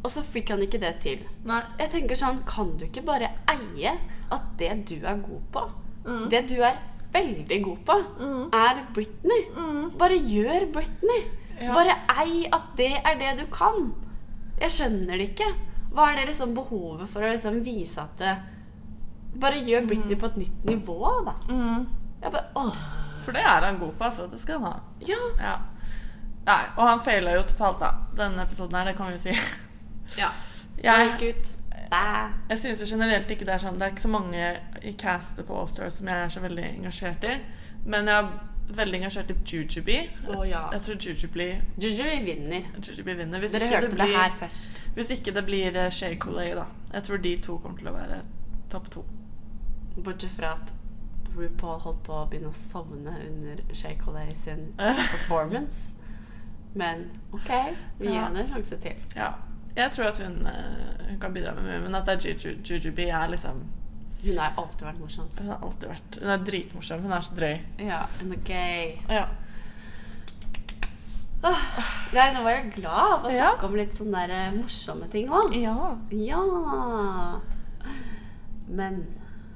[0.03, 1.19] Og så fikk han ikke det til.
[1.45, 1.63] Nei.
[1.79, 3.97] Jeg tenker sånn, Kan du ikke bare eie
[4.31, 5.71] at det du er god på,
[6.05, 6.29] Mm.
[6.29, 6.77] det du er
[7.11, 8.49] veldig god på, Mm.
[8.53, 9.47] er Britney?
[9.55, 9.97] Mm.
[9.97, 11.23] Bare gjør Britney.
[11.59, 11.73] Ja.
[11.73, 13.95] Bare ei at det er det du kan.
[14.61, 15.55] Jeg skjønner det ikke.
[15.91, 18.37] Hva er det liksom behovet for å liksom vise at det
[19.41, 21.33] Bare gjør Britney på et nytt nivå, da.
[21.49, 21.85] Mm.
[22.25, 22.77] Bare, åh,
[23.25, 24.27] For det er han god på, altså.
[24.31, 24.79] Det skal han ha.
[25.07, 25.21] ja.
[25.39, 25.55] Ja.
[26.45, 27.89] Nei, og han faila jo totalt, da.
[28.17, 29.33] Denne episoden her, det kan vi jo si.
[30.21, 30.29] ja.
[30.83, 31.53] Jeg, Gikk ut.
[31.91, 32.31] Bæ.
[32.49, 34.45] jeg syns jo generelt ikke det er sånn Det er ikke så mange
[34.81, 37.35] i castet på Allstars som jeg er så veldig engasjert i.
[37.85, 38.29] Men jeg er
[38.79, 40.07] veldig engasjert i Jujubee.
[40.33, 40.63] Oh, ja.
[40.73, 42.71] Jeg tror Jujubee, Jujubi vinner.
[42.81, 43.39] Jujubee vinner.
[43.39, 44.81] Hvis Dere ikke, hørte det det her først.
[44.95, 46.65] hvis ikke det blir Shay Shea Coulee, da.
[46.93, 48.21] Jeg tror de to kommer til å være
[48.71, 49.05] topp to.
[49.97, 50.73] Bortsett fra at
[51.35, 54.73] RuPaul holdt på å begynne å sovne under Shea Coulee sin
[55.11, 55.91] performance.
[56.75, 57.49] Men OK,
[57.99, 58.25] vi gir Ja.
[58.27, 58.95] henne en sjanse til.
[59.15, 59.33] Ja.
[59.75, 62.57] Jeg tror at hun, eh, hun kan bidra med mye, men at det er Juju,
[62.63, 63.63] Jujubee er liksom
[64.23, 65.39] Hun har alltid vært morsomst.
[65.41, 67.01] Hun har alltid vært Hun er dritmorsom.
[67.01, 67.59] Hun er så drøy.
[67.85, 68.95] Ja, hun er gay.
[69.09, 69.25] Ja.
[71.45, 71.65] Åh,
[72.15, 73.51] nei, nå var jeg glad av å Ja.
[73.51, 75.53] snakke om litt sånne der, eh, morsomme ting òg.
[75.61, 75.97] ja.
[76.11, 77.39] Ja.
[78.67, 79.05] Men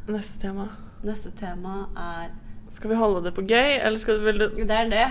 [0.09, 0.67] Neste tema.
[1.03, 2.31] neste tema er
[2.69, 5.05] Skal vi holde det på gøy, eller skal du vel Det er det.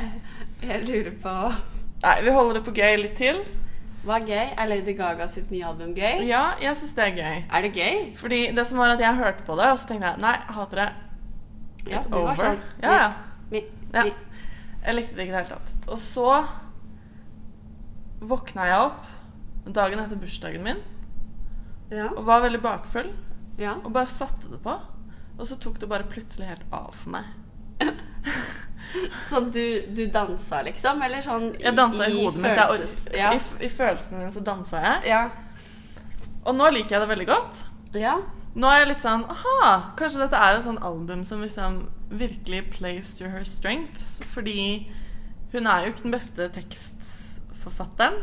[0.62, 1.34] Jeg lurer på
[2.02, 3.40] Nei, vi holder det på gøy litt til.
[4.06, 4.50] Hva er gøy?
[4.62, 6.20] Er Lady Gaga sitt nye album gøy?
[6.28, 7.40] Ja, jeg syns det er gøy.
[7.50, 7.96] Er det gøy?
[8.16, 10.54] Fordi det som var at jeg hørte på det, og så tenkte jeg nei, jeg
[10.60, 10.88] hater det.
[11.88, 13.08] It's Ja, du var sånn, Ja, ja.
[13.50, 14.04] Mi, Ja.
[14.86, 15.74] Jeg likte det ikke i det hele tatt.
[15.88, 16.28] Og så
[18.30, 20.78] våkna jeg opp dagen etter bursdagen min
[21.90, 22.06] Ja.
[22.14, 23.10] og var veldig bakfull.
[23.58, 23.74] Ja.
[23.84, 24.74] Og bare satte det på.
[25.38, 27.24] Og så tok det bare plutselig helt av for meg.
[29.28, 31.02] Så du, du dansa, liksom?
[31.04, 32.56] Eller sånn Jeg dansa i, hodet mitt.
[32.56, 33.34] Følelses- ja.
[33.36, 35.10] i, I følelsen min så dansa jeg.
[35.10, 35.20] ja.
[36.48, 37.60] Og nå liker jeg det veldig godt.
[38.00, 38.14] Ja.
[38.58, 42.62] Nå er jeg litt sånn Aha, kanskje dette er et sånn album som liksom virkelig
[42.78, 44.16] plays to her strengths.
[44.32, 44.88] Fordi
[45.52, 48.22] hun er jo ikke den beste tekstforfatteren.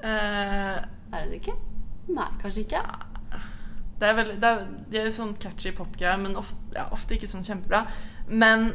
[0.00, 0.80] Eh,
[1.14, 1.54] Er hun ikke?
[2.08, 2.80] Nei, kanskje ikke.
[4.00, 7.30] Det er veldig Det er, det er sånn catchy popgreier, men ofte, ja, ofte ikke
[7.30, 7.84] sånn kjempebra.
[8.28, 8.72] Men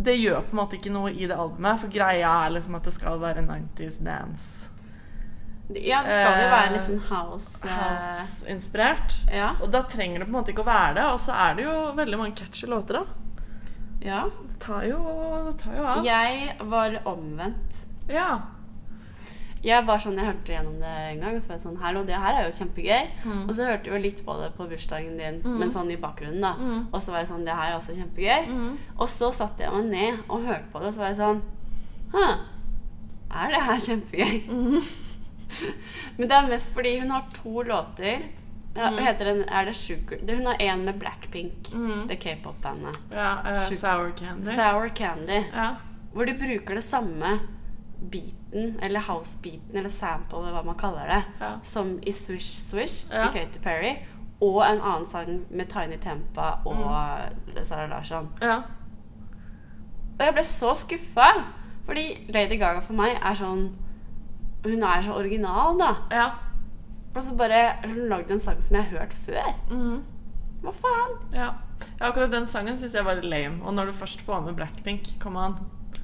[0.00, 2.86] det gjør på en måte ikke noe i det albumet, for greia er liksom at
[2.88, 4.68] det skal være 90s dance.
[5.70, 9.20] Ja, det skal jo Eh, være litt sånn house, eh, House-inspirert.
[9.30, 9.52] Ja.
[9.62, 11.04] Og da trenger det på en måte ikke å være det.
[11.12, 13.04] Og så er det jo veldig mange catchy låter, da.
[14.02, 14.24] ja.
[14.48, 14.98] Det tar jo,
[15.46, 16.04] det tar jo av.
[16.04, 17.86] Jeg var omvendt.
[18.10, 18.40] Ja.
[19.62, 22.02] Jeg var sånn, jeg hørte gjennom det en gang, og så var jeg sånn Hallo,
[22.08, 23.10] det her er jo kjempegøy.
[23.26, 23.42] Mm.
[23.48, 26.40] Og så hørte jeg jo litt på det på bursdagen din, men sånn i bakgrunnen,
[26.40, 26.54] da.
[26.56, 26.86] Mm.
[26.92, 28.46] Og så var jeg sånn Det her er også kjempegøy.
[28.48, 28.78] Mm.
[28.96, 31.42] Og så satte jeg meg ned og hørte på det, og så var jeg sånn
[32.14, 32.24] Hæ,
[33.42, 34.34] er det her kjempegøy?
[34.48, 34.80] Mm.
[36.18, 38.22] men det er mest fordi hun har to låter.
[38.74, 38.98] Ja, Mm.
[39.02, 42.06] heter den, er det Sugar det, Hun har en med Blackpink, Mm.
[42.08, 42.96] det k-pop-bandet.
[43.10, 44.54] ja uh, sour candy.
[44.54, 45.42] Sour Candy.
[45.52, 45.74] ja.
[46.14, 47.40] Hvor de bruker det samme
[48.10, 51.58] beaten, eller house-beaten, eller sample, eller hva man kaller det, Ja.
[51.62, 53.28] som i Swish Swish Ja.
[53.30, 53.96] til Katy Perry,
[54.40, 57.64] og en annen sang med Tiny Tempa og Mm.
[57.64, 58.28] Sarah Larsson.
[58.42, 58.62] ja.
[60.18, 61.28] Og jeg ble så skuffa,
[61.86, 63.70] fordi Lady Gaga for meg er sånn
[64.64, 65.94] Hun er så original, da.
[66.10, 66.30] ja.
[67.16, 69.54] Og så bare hun lagde en sang som jeg har hørt før.
[69.70, 70.02] Mm.
[70.62, 71.14] Hva faen?
[71.32, 71.46] ja.
[72.00, 73.62] ja akkurat den sangen syns jeg var litt lame.
[73.64, 75.54] Og når du først får med Blackpink, kom on.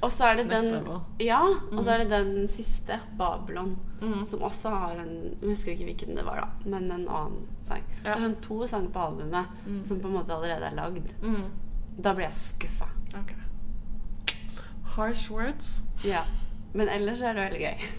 [0.01, 0.87] Og så er det den.
[1.19, 1.39] Ja,
[1.71, 3.71] og så er det den siste, Babylon,
[4.01, 4.25] mm.
[4.29, 7.81] som også har en Jeg husker ikke hvilken det var, da, men en annen sang.
[8.03, 8.11] Ja.
[8.13, 9.79] Det er sånn to sanger på albumet Mm.
[9.85, 11.13] som på en måte allerede er lagd.
[11.23, 11.47] Mm.
[11.97, 12.89] Da blir jeg skuffa.
[13.23, 13.35] Okay.
[14.95, 15.83] Harsh words.
[16.05, 16.21] Ja.
[16.73, 17.87] Men ellers er det veldig gøy.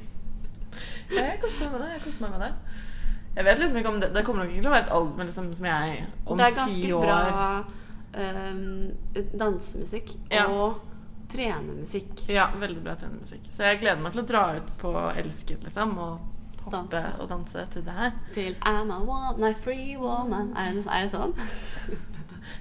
[1.10, 1.92] Ja, jeg koser meg med det.
[1.96, 2.52] Jeg koser meg med det.
[3.38, 5.22] Jeg vet liksom ikke om Det, det kommer nok ikke til å være et album
[5.26, 7.64] liksom, som jeg om ti år det er ganske bra
[8.52, 8.90] um,
[9.38, 10.44] dansemusikk Ja.
[10.50, 10.80] og
[11.32, 12.24] trenemusikk.
[12.32, 13.46] Ja, veldig bra trenermusikk.
[13.52, 17.14] Så jeg gleder meg til å dra ut på Elsket, liksom, og hoppe Danse.
[17.20, 18.12] og danse til det her.
[18.34, 20.50] Til I'm a woman, nei, free woman.
[20.56, 21.34] Er det, er det sånn?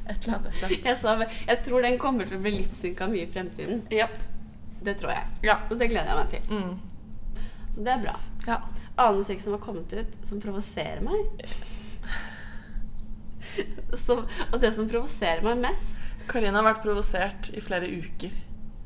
[0.07, 0.47] Et eller annet.
[0.47, 0.85] Et eller annet.
[0.85, 1.15] Jeg, sa,
[1.47, 3.81] jeg tror den kommer til å bli lipsynka mye i fremtiden.
[3.91, 4.17] Yep.
[4.87, 5.25] Det tror jeg.
[5.47, 5.57] Ja.
[5.71, 6.43] Og det gleder jeg meg til.
[6.51, 7.45] Mm.
[7.75, 8.17] Så det er bra.
[8.47, 8.61] ja.
[8.97, 11.19] Annen musikk som har kommet ut, som provoserer meg.
[13.97, 15.95] Som, og det som provoserer meg mest
[16.27, 18.33] Karina har vært provosert i flere uker.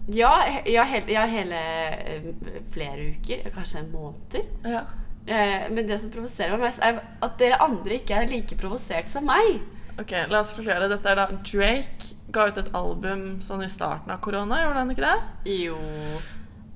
[0.08, 0.32] Ja,
[0.66, 1.60] ja, hele, ja hele
[2.02, 2.32] eh,
[2.74, 4.48] flere uker, kanskje måneder.
[4.66, 4.86] Ja.
[5.26, 9.12] Eh, men det som provoserer meg mest, er at dere andre ikke er like provosert
[9.12, 9.62] som meg.
[10.02, 10.90] Ok, la oss forklare.
[10.90, 14.94] Dette er da Drake ga ut et album sånn i starten av korona, gjorde han
[14.94, 15.58] ikke det?
[15.62, 15.78] Jo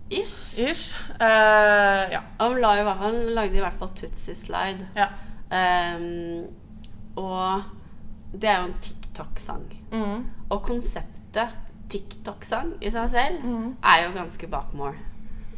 [0.10, 0.60] Ish.
[0.62, 0.94] Ish.
[1.18, 2.22] Uh, ja.
[2.38, 4.92] Han, la han lagde i hvert fall Tootsie Slide.
[4.98, 5.10] ja.
[5.46, 6.46] Um,
[7.16, 7.64] og
[8.34, 9.66] det er jo en TikTok-sang.
[9.94, 10.26] Mm.
[10.52, 11.54] Og konseptet
[11.96, 13.76] TikTok-sang i seg selv Mm.
[13.84, 14.96] er jo ganske bakmål.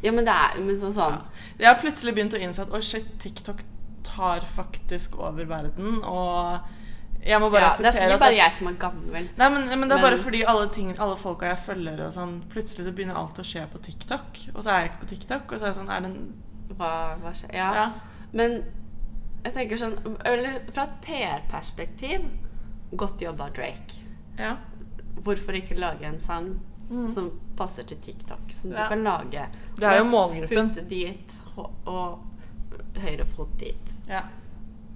[0.03, 1.21] Ja, men det er men sånn sånn
[1.59, 3.63] Jeg har plutselig begynt å innse at oi, shit, TikTok
[4.03, 6.59] tar faktisk over verden, og
[7.25, 9.29] jeg må bare ja, Det er akseptere sikkert bare jeg som er gammel.
[9.37, 12.13] Nei, men, men det er Men- bare fordi alle, ting, alle folka jeg følger og
[12.13, 15.09] sånn Plutselig så begynner alt å skje på TikTok, og så er jeg ikke på
[15.09, 15.51] TikTok.
[15.51, 16.33] Og så er jeg sånn Er det en
[16.77, 17.53] Hva, hva skjer?
[17.53, 17.73] Ja.
[17.73, 17.91] Ja.
[18.33, 18.63] Men
[19.43, 22.29] jeg tenker sånn Eller fra et PR-perspektiv
[22.95, 23.97] Godt jobba, Drake.
[24.39, 24.55] Ja.
[25.23, 27.09] Hvorfor ikke lage en sang Mm.
[27.11, 27.25] som
[27.57, 28.39] passer til TikTok?
[28.53, 29.41] Som du kan lage
[29.75, 30.69] Det er jo målgruppen.
[30.73, 32.19] Fot dit og, og
[32.95, 33.91] høyre fot dit.
[34.07, 34.21] ja.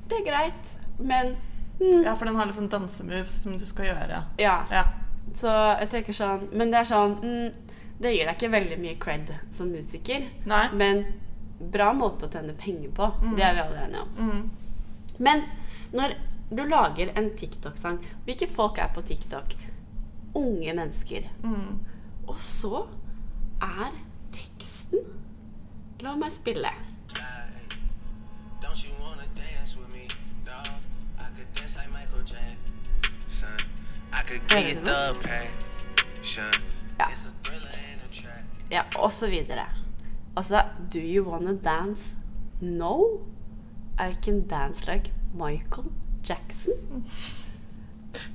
[0.08, 1.36] Det er greit, men
[1.80, 4.24] mm, Ja, for den har liksom dansemoves som du skal gjøre.
[4.40, 4.66] ja.
[4.72, 4.84] Ja.
[5.36, 7.54] Så jeg tenker sånn Men det er sånn mm,
[8.02, 10.70] Det gir deg ikke veldig mye cred som musiker, Nei.
[10.74, 11.06] men
[11.72, 13.12] bra måte å tjene penger på.
[13.22, 13.36] Mm.
[13.36, 14.10] Det er vi alle enige om.
[14.18, 14.50] Mm.
[15.20, 15.44] Men
[15.94, 16.16] når
[16.52, 19.56] du lager en TikTok-sang Hvilke folk er på TikTok?
[20.36, 21.22] Unge mennesker.
[21.44, 21.80] Mm.
[22.28, 22.86] Og så
[23.62, 23.92] er
[24.32, 25.00] teksten
[26.02, 26.72] La meg spille.
[28.62, 30.08] Don't you wanna dance with me,
[30.46, 30.66] dog?
[31.20, 33.58] I could dance like Michael Jackson.
[34.14, 36.54] I could give you the passion.
[37.00, 37.06] Ja.
[38.72, 39.66] Ja, og så videre.
[40.36, 40.64] Altså
[40.94, 42.18] Do you wanna dance?
[42.62, 43.20] No.
[44.00, 45.92] I can dance like Michael
[46.30, 47.06] Jackson.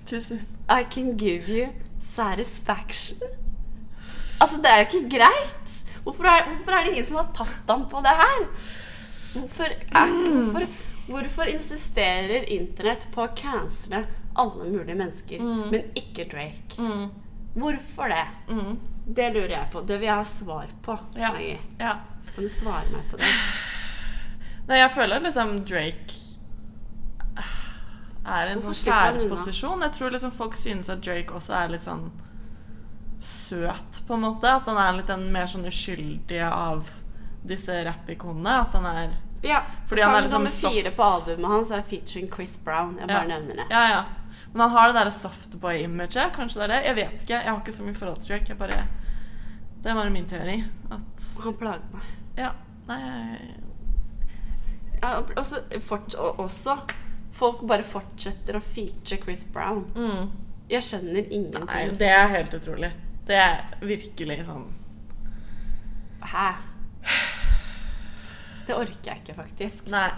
[0.69, 1.69] I can give you
[2.17, 3.37] satisfaction.
[4.41, 5.79] Altså, det er jo ikke greit.
[6.05, 8.45] Hvorfor er, hvorfor er det ingen som har tatt ham på det her?
[9.37, 10.67] Hvorfor, er, hvorfor,
[11.09, 14.05] hvorfor insisterer internett på å cancele
[14.37, 16.77] alle mulige mennesker, men ikke Drake?
[16.79, 17.09] Mm.
[17.57, 18.27] Hvorfor det?
[19.17, 19.83] Det lurer jeg på.
[19.89, 20.99] Det vil jeg ha svar på.
[21.17, 21.33] Ja.
[21.81, 21.97] Ja.
[22.35, 23.33] Kan du svare meg på det?
[24.67, 26.26] Nei, jeg føler liksom Drake
[28.27, 29.83] er i en Hvorfor sånn særposisjon.
[29.87, 32.11] Jeg tror liksom folk synes at Drake også er litt sånn
[33.21, 34.51] søt, på en måte.
[34.51, 36.91] At han er litt den mer sånn uskyldige av
[37.47, 38.61] disse rappikonene.
[38.67, 42.31] At han er Ja, Fordi han er liksom nummer fire på albumet hans er featuring
[42.35, 42.97] Chris Brown.
[42.99, 43.39] Jeg bare Ja.
[43.39, 43.67] nevner det.
[43.71, 44.05] Ja, ja.
[44.53, 46.33] Men han har det derre softboy-imaget.
[46.33, 46.85] Kanskje det er det?
[46.87, 47.43] Jeg vet ikke.
[47.45, 48.49] Jeg har ikke så mye forhold til Drake.
[48.49, 48.87] Jeg bare
[49.83, 50.65] Det bare min teori.
[50.91, 52.03] At Han plager meg.
[52.37, 52.51] Ja.
[52.89, 53.55] Nei jeg-
[55.03, 56.79] Ja, og også, fort, også
[57.37, 59.85] Folk bare fortsetter å feature Chris Brown.
[59.97, 60.31] mm.
[60.69, 61.67] Jeg skjønner ingenting.
[61.69, 62.89] Nei, det er helt utrolig.
[63.29, 64.65] Det er virkelig sånn
[66.27, 66.47] Hæ?
[68.67, 69.87] Det orker jeg ikke, faktisk.
[69.95, 70.09] Nei.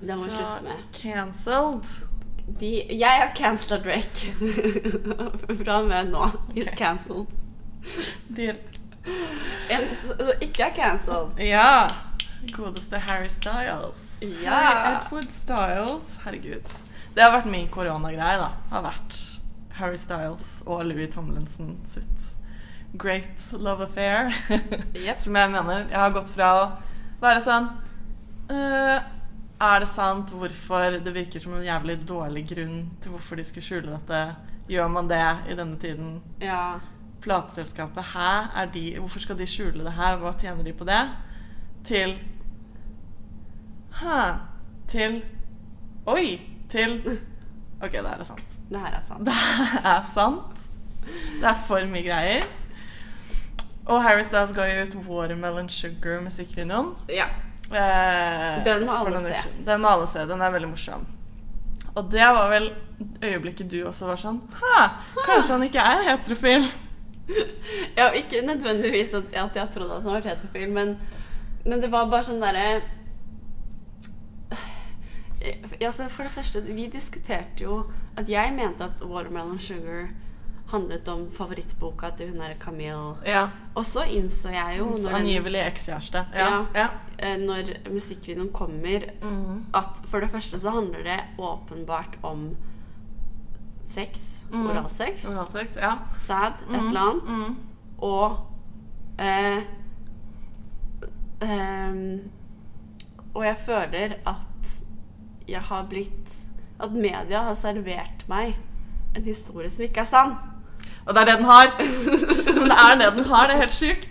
[0.00, 0.80] Det må Så slutte med.
[0.98, 1.92] Cancelled.
[2.60, 4.32] De, jeg har cancella Drake.
[5.62, 6.26] Fra og med nå.
[6.56, 6.76] He's Ok.
[6.80, 7.30] cancelled.
[8.34, 8.58] Deal.
[9.70, 11.38] En som ikke er cancelled.
[11.38, 11.86] Ja.
[12.52, 14.04] Godeste Harry Styles.
[14.42, 14.50] Ja.
[14.50, 16.18] Harry Edward Styles.
[16.24, 16.76] Herregud.
[17.14, 18.50] Det har vært min koronagreie, da.
[18.72, 19.18] Har vært
[19.78, 22.34] Harry Styles og Louis Tomlinson sitt
[22.94, 24.34] great love affair.
[24.94, 25.20] Yep.
[25.20, 25.86] Som jeg mener.
[25.90, 26.64] Jeg har gått fra å
[27.22, 27.66] være sånn
[28.50, 28.98] uh,
[29.58, 30.30] Er det sant?
[30.34, 30.98] Hvorfor?
[31.02, 34.20] Det virker som en jævlig dårlig grunn til hvorfor de skulle skjule dette.
[34.70, 36.18] Gjør man det i denne tiden?
[36.40, 36.80] Ja.
[37.24, 38.30] plateselskapet Hæ,
[38.60, 40.16] er de, hvorfor skal de skjule det her?
[40.20, 41.02] Hva tjener de på det?
[41.84, 42.14] Til
[44.00, 44.18] Hæ.
[44.88, 45.22] Til
[46.06, 46.40] Oi!
[46.70, 46.98] Til
[47.82, 48.58] OK, det her er sant.
[48.70, 49.26] Det her er sant.
[49.26, 49.34] Det
[49.84, 50.60] er sant.
[51.40, 52.46] Det er for mye greier.
[53.84, 56.94] Og Harry Styles ga jo ut Watermelon Sugar-musikkvideoen.
[57.12, 57.26] Ja.
[57.68, 59.50] Eh, Den må alle se.
[59.66, 60.24] Den må alle se.
[60.28, 61.04] Den er veldig morsom.
[61.94, 62.70] Og det var vel
[63.22, 64.78] øyeblikket du også var sånn Hæ,
[65.26, 66.64] kanskje han ikke er heterofil?
[67.96, 70.96] Ja, ikke nødvendigvis at, jeg trodde at han var heterofil, men,
[71.64, 72.80] men det var bare sånn derre
[75.80, 77.84] altså For det første, vi diskuterte jo
[78.16, 80.08] at jeg mente at Watermelon Sugar
[80.72, 83.14] handlet om favorittboka til hun derre Camille.
[83.26, 83.46] Ja.
[83.76, 86.24] Og så innså jeg jo den, Angivelig ekskjæreste.
[86.34, 86.64] Ja.
[86.74, 86.86] Ja.
[87.18, 89.66] eh, når musikkvideoen kommer, mm.
[89.74, 92.56] at for det første så handler det åpenbart om
[93.88, 94.42] sex.
[94.50, 94.66] Mm.
[94.70, 95.28] Oralsex.
[95.28, 95.92] Oralsex, ja.
[96.18, 96.58] Sad.
[96.70, 97.24] Et eller annet.
[97.28, 97.56] Mm.
[97.98, 98.36] Og
[99.18, 99.62] eh,
[101.42, 102.30] ehm,
[103.34, 104.46] Og jeg føler at
[105.48, 106.40] jeg har blitt
[106.80, 108.56] At media har servert meg
[109.14, 110.32] en historie som ikke er sann.
[111.06, 111.68] Og det er det den har.
[112.56, 113.46] Men det er det den har.
[113.46, 114.08] Det er helt sjukt.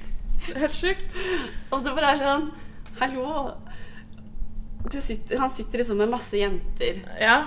[0.56, 1.18] Helt sjukt.
[1.72, 2.46] Og det bare er sånn
[3.02, 3.52] Hallo!
[4.92, 7.02] Du sitter, han sitter liksom med masse jenter.
[7.20, 7.42] Ja.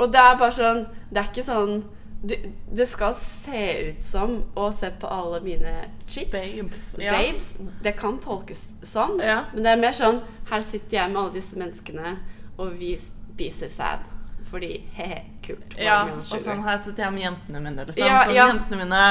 [0.00, 1.82] Og det er bare sånn Det er ikke sånn
[2.20, 2.34] du,
[2.76, 5.74] Det skal se ut som å se på alle mine
[6.06, 6.32] chicks.
[6.32, 7.14] Babes, ja.
[7.16, 7.54] Babes.
[7.84, 9.20] Det kan tolkes sånn.
[9.24, 9.44] Ja.
[9.54, 12.16] Men det er mer sånn Her sitter jeg med alle disse menneskene,
[12.58, 14.08] og vi spiser sæd.
[14.50, 15.76] Fordi he-he, kult.
[15.78, 18.02] Ja, og sånn her sitter jeg med jentene mine, liksom.
[18.02, 18.46] Ja, sånn, ja.
[18.50, 19.02] jentene mine.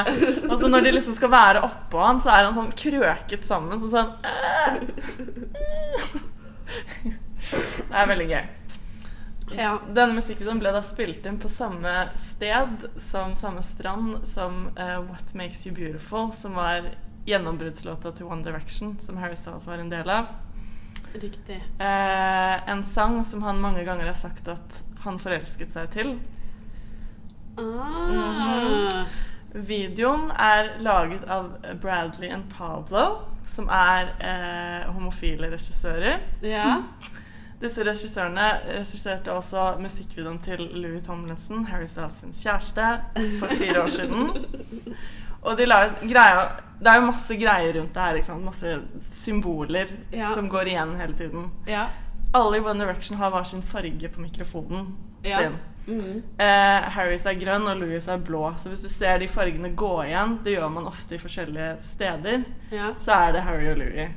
[0.50, 3.80] Og så når de liksom skal være oppå han, så er han sånn krøket sammen,
[3.80, 4.12] som sånn
[7.50, 8.46] Det er veldig gøy.
[9.56, 9.72] Ja.
[9.88, 15.34] Denne musikkvideoen ble da spilt inn på samme sted, som samme strand, som uh, What
[15.34, 16.92] Makes You Beautiful, som var
[17.30, 20.30] gjennombruddslåta til One Direction, som Harry Styles var en del av.
[21.14, 21.64] Riktig.
[21.80, 26.14] Eh, en sang som han mange ganger har sagt at han forelsket seg til.
[27.60, 29.08] Ah.
[29.54, 36.22] Videoen er laget av Bradley and Pablo, som er eh, homofile regissører.
[36.46, 36.84] Ja.
[37.60, 42.92] Disse regissørene regisserte også musikkvideoen til Louis Tomlinson, Harry Styles kjæreste,
[43.42, 44.30] for fire år siden.
[45.48, 46.46] Og de la ut greia
[46.80, 48.16] Det er jo masse greier rundt det her.
[48.16, 48.46] Ikke sant?
[48.46, 50.34] Masse symboler Ja.
[50.34, 51.50] som går igjen hele tiden.
[51.68, 51.88] Ja.
[52.34, 55.38] Alle i One Direction har hver sin farge på mikrofonen Ja.
[55.40, 55.58] sin.
[55.88, 56.24] Mhm.
[56.40, 58.54] Eh, Harrys er grønn, og Louis er blå.
[58.58, 62.44] Så hvis du ser de fargene gå igjen, det gjør man ofte i forskjellige steder,
[62.72, 62.94] ja.
[63.00, 64.10] så er det Harry og Louis.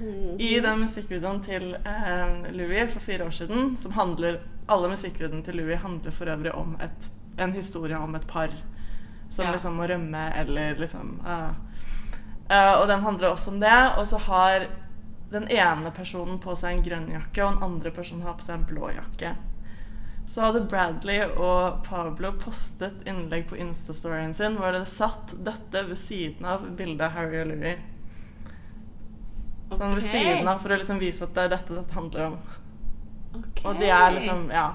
[0.00, 0.36] Mhm.
[0.40, 4.38] I den musikkvideoen til eh, Louis for fire år siden, som handler
[4.68, 8.48] Alle musikkvideoene til Louis handler for øvrig om et, en historie om et par
[9.28, 9.52] som Ja.
[9.52, 11.50] liksom må rømme, eller liksom eh.
[12.52, 13.78] Eh, Og den handler også om det.
[13.98, 14.68] Og så har
[15.32, 18.58] den ene personen på seg en grønn jakke, og den andre personen har på seg
[18.58, 19.32] en blå jakke.
[20.28, 25.98] Så hadde Bradley og Pablo postet innlegg på Instastoryen sin hvor det satt dette ved
[25.98, 27.80] siden av bildet av Harry og Louis.
[29.72, 32.38] Sånn ved siden av, for å liksom vise at det er dette dette handler om.
[33.32, 33.64] Okay.
[33.64, 34.66] Og de er liksom, ja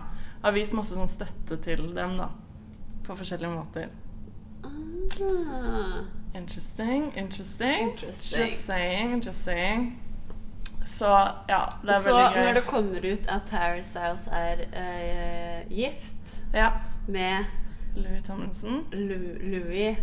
[0.42, 2.32] Har vist masse sånn støtte til dem, da.
[3.06, 3.92] På forskjellige måter.
[4.66, 6.02] Ah.
[6.38, 7.90] Interesting, interesting.
[7.90, 8.42] Interesting.
[8.44, 10.00] Just saying, just saying.
[10.86, 11.06] Så
[11.50, 12.46] ja, det er Så veldig gøy.
[12.46, 16.70] når det kommer ut at Harry Styles er uh, gift Ja.
[17.08, 17.46] med
[17.96, 18.86] Louis Tomlinson.
[18.92, 19.98] Lu Louis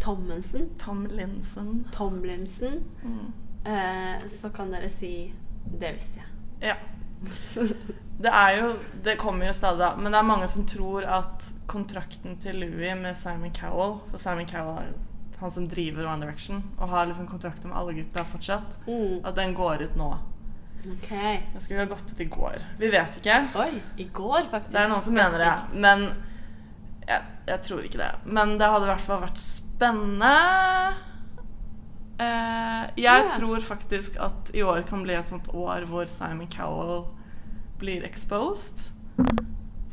[0.00, 1.86] Tomlinson Tomlinson.
[1.92, 3.32] Tomlinson, Mm.
[3.66, 5.32] Uh, så kan dere si
[5.80, 6.26] Det visste jeg.
[6.68, 6.74] Ja.
[8.22, 8.72] Det er jo
[9.04, 9.96] Det kommer jo stadig, da.
[9.96, 14.46] Men det er mange som tror at kontrakten til Louis med Simon Cowell For Simon
[14.48, 14.92] Cowell er
[15.40, 18.80] han som driver One Direction og har liksom kontrakt med alle gutta fortsatt.
[18.86, 19.20] Mm.
[19.24, 20.10] At den går ut nå.
[20.78, 21.40] Okay.
[21.52, 22.62] Den skulle ha gått ut i går.
[22.78, 23.38] Vi vet ikke.
[23.58, 24.72] Oi, i går, faktisk.
[24.74, 25.52] Det er noen som mener det.
[25.74, 26.08] Men
[27.08, 28.10] jeg, jeg tror ikke det.
[28.24, 30.34] Men det hadde i hvert fall vært spennende.
[32.18, 33.30] Eh, jeg yeah.
[33.38, 37.06] tror faktisk at i år kan bli et sånt år hvor Simon Cowell
[37.78, 38.90] blir exposed.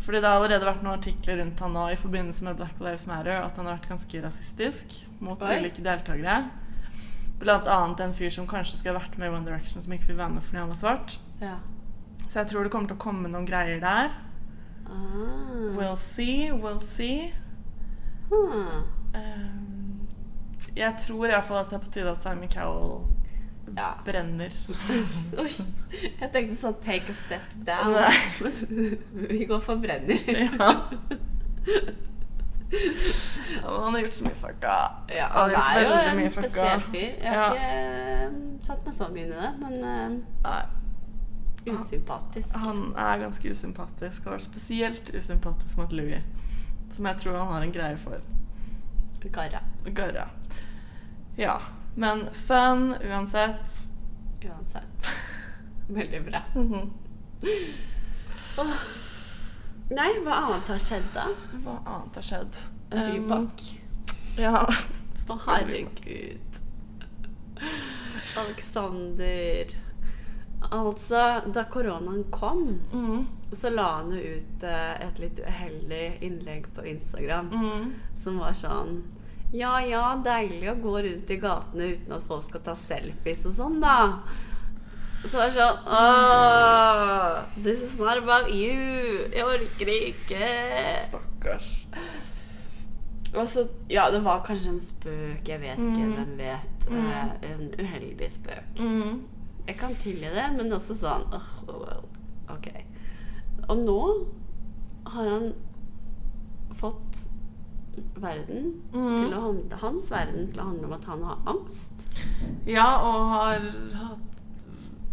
[0.05, 3.07] Fordi det har allerede vært noen artikler rundt han nå i forbindelse med Black Lives
[3.09, 5.55] Matter at han har vært ganske rasistisk mot Oi.
[5.57, 6.35] ulike deltakere.
[7.41, 10.19] Blant annet en fyr som kanskje skulle vært med i One Direction, som ikke vil
[10.21, 11.17] være med fordi han var svart.
[11.41, 11.57] Ja.
[12.27, 14.13] Så jeg tror det kommer til å komme noen greier der.
[14.85, 15.73] Ah.
[15.73, 17.33] We'll see, we'll see.
[18.29, 18.85] Hmm.
[19.15, 20.07] Um,
[20.75, 23.14] jeg tror iallfall at det er på tide at Simon Cowell
[23.75, 23.93] Ja.
[24.05, 24.53] brenner.
[25.41, 25.49] Oi.
[26.19, 27.95] Jeg tenkte sånn take a step down.
[28.43, 28.97] Men
[29.31, 30.21] Vi går for brenner.
[30.45, 30.69] ja.
[33.61, 34.77] Ja, men han har gjort så mye fucka.
[35.15, 37.11] Ja, Han han er jo en spesiell fyr.
[37.21, 40.63] Jeg har ikke uh, satt meg så mye inn i det, men eh,
[41.75, 42.57] usympatisk.
[42.65, 46.25] han er ganske usympatisk, og spesielt usympatisk mot Louis.
[46.93, 48.21] Som jeg tror han har en greie for.
[49.33, 49.61] Garra.
[49.85, 50.27] Garra.
[51.37, 51.59] Ja.
[51.95, 53.87] Men fun uansett.
[54.45, 55.07] Uansett.
[55.87, 56.41] Veldig bra.
[56.55, 56.89] Mhm.
[59.89, 61.27] Nei, hva annet har skjedd da?
[61.61, 62.59] Hva annet har skjedd?
[62.95, 63.61] Rybak.
[63.61, 64.61] Um, ja.
[65.25, 66.61] Så herregud.
[68.37, 69.65] Alexander
[70.71, 73.27] Altså, da koronaen kom, Mm.
[73.51, 77.91] så la han jo ut eh, et litt uheldig innlegg på Instagram Mm.
[78.17, 79.03] som var sånn
[79.55, 83.53] Ja ja, deilig å gå rundt i gatene uten at folk skal ta selfies og
[83.59, 83.95] sånn, da.
[85.25, 89.29] Så var det sånn Åh, This is not about you.
[89.33, 90.49] Jeg orker ikke.
[91.07, 91.69] Stakkars.
[93.35, 96.13] Og så, ja, det var kanskje en spøk, jeg vet ikke, Mm.
[96.15, 96.85] hvem vet.
[96.89, 97.07] Mm.
[97.09, 98.79] Eh, en uheldig spøk.
[98.79, 99.23] Mm.
[99.67, 102.03] Jeg kan tilgi det, men også sånn åh, well,
[102.49, 102.67] Ok.
[103.67, 104.27] Og nå
[105.09, 105.53] har han
[106.77, 107.27] fått
[108.15, 109.23] verden Mm.
[109.23, 111.91] til å handle, hans verden til å handle om at han har angst.
[112.65, 113.59] Ja, og har
[113.93, 114.65] hatt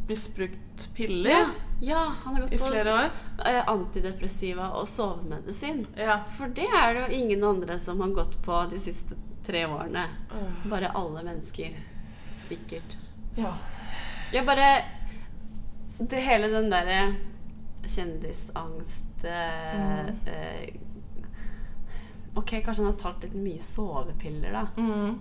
[0.08, 1.46] misbrukt piller Ja,
[1.80, 3.10] ja han har gått i på år.
[3.46, 5.86] eh, antidepressiva og sovemedisin.
[5.96, 6.24] Ja.
[6.24, 9.14] For det er det jo ingen andre som har gått på de siste
[9.46, 10.06] tre årene.
[10.32, 10.68] Øh.
[10.70, 11.76] Bare alle mennesker.
[12.46, 12.96] Sikkert.
[13.36, 13.54] ja.
[14.32, 14.84] Jeg bare
[15.98, 17.16] Det hele den derre
[17.86, 20.16] kjendisangst eh, Mm.
[20.26, 20.68] eh,
[22.34, 24.66] Ok, kanskje han har tatt litt mye sovepiller, da.
[24.78, 25.18] Mm.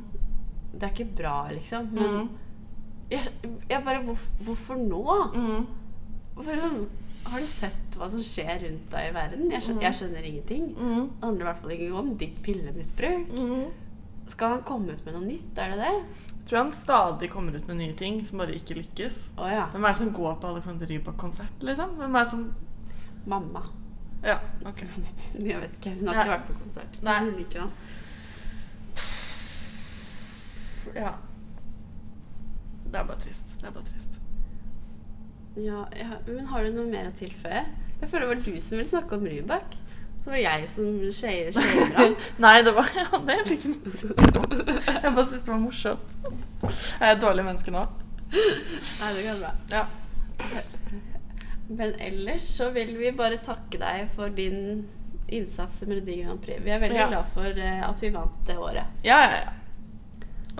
[0.71, 1.89] Det er ikke bra, liksom.
[1.91, 2.29] Men Mm.
[3.11, 3.27] jeg,
[3.69, 5.01] jeg bare hvor, Hvorfor nå?
[5.35, 5.65] Mm.
[6.35, 6.61] Hvorfor,
[7.25, 9.51] har du sett hva som skjer rundt deg i verden?
[9.51, 10.69] Jeg skjønner, jeg skjønner ingenting.
[10.77, 11.09] Mm.
[11.19, 13.27] Det handler i hvert fall ikke om ditt pillemisbruk.
[13.35, 13.65] Mm.
[14.31, 15.57] Skal han komme ut med noe nytt?
[15.59, 15.91] Er det det?
[16.41, 19.19] Jeg tror han stadig kommer ut med nye ting som bare ikke lykkes.
[19.37, 19.67] Oh, ja.
[19.75, 21.97] Hvem er det som går på Alexander Rybak-konsert, liksom?
[21.99, 22.47] Hvem er det som
[23.27, 23.61] Mamma.
[24.23, 24.83] Ja, ok.
[25.49, 25.95] Jeg vet ikke.
[25.99, 27.01] Hun har ikke vært på konsert.
[27.05, 27.19] Nei.
[27.25, 27.71] Hun liker han.
[30.95, 31.11] Ja.
[32.91, 33.55] Det er bare trist.
[33.61, 34.19] Det er bare trist.
[35.55, 37.65] Ja, ja, men har du noe mer å tilføye?
[38.01, 39.75] Jeg føler det var du som ville snakke om Rybak.
[40.21, 40.85] Så var det jeg som
[41.17, 42.15] shader ham.
[42.45, 44.45] Nei, det var Jeg det er ikke noe.
[44.77, 46.15] Jeg bare syntes det var morsomt.
[46.61, 47.87] Jeg er et dårlig menneske nå.
[48.31, 49.55] Nei, det går bra.
[49.73, 49.83] Ja.
[51.71, 54.87] Men ellers så vil vi bare takke deg for din
[55.31, 56.59] innsats i Melodi Grand Prix.
[56.65, 57.07] Vi er veldig Ja.
[57.07, 59.03] glad for eh, at vi vant det året.
[59.07, 59.51] Ja, ja, ja.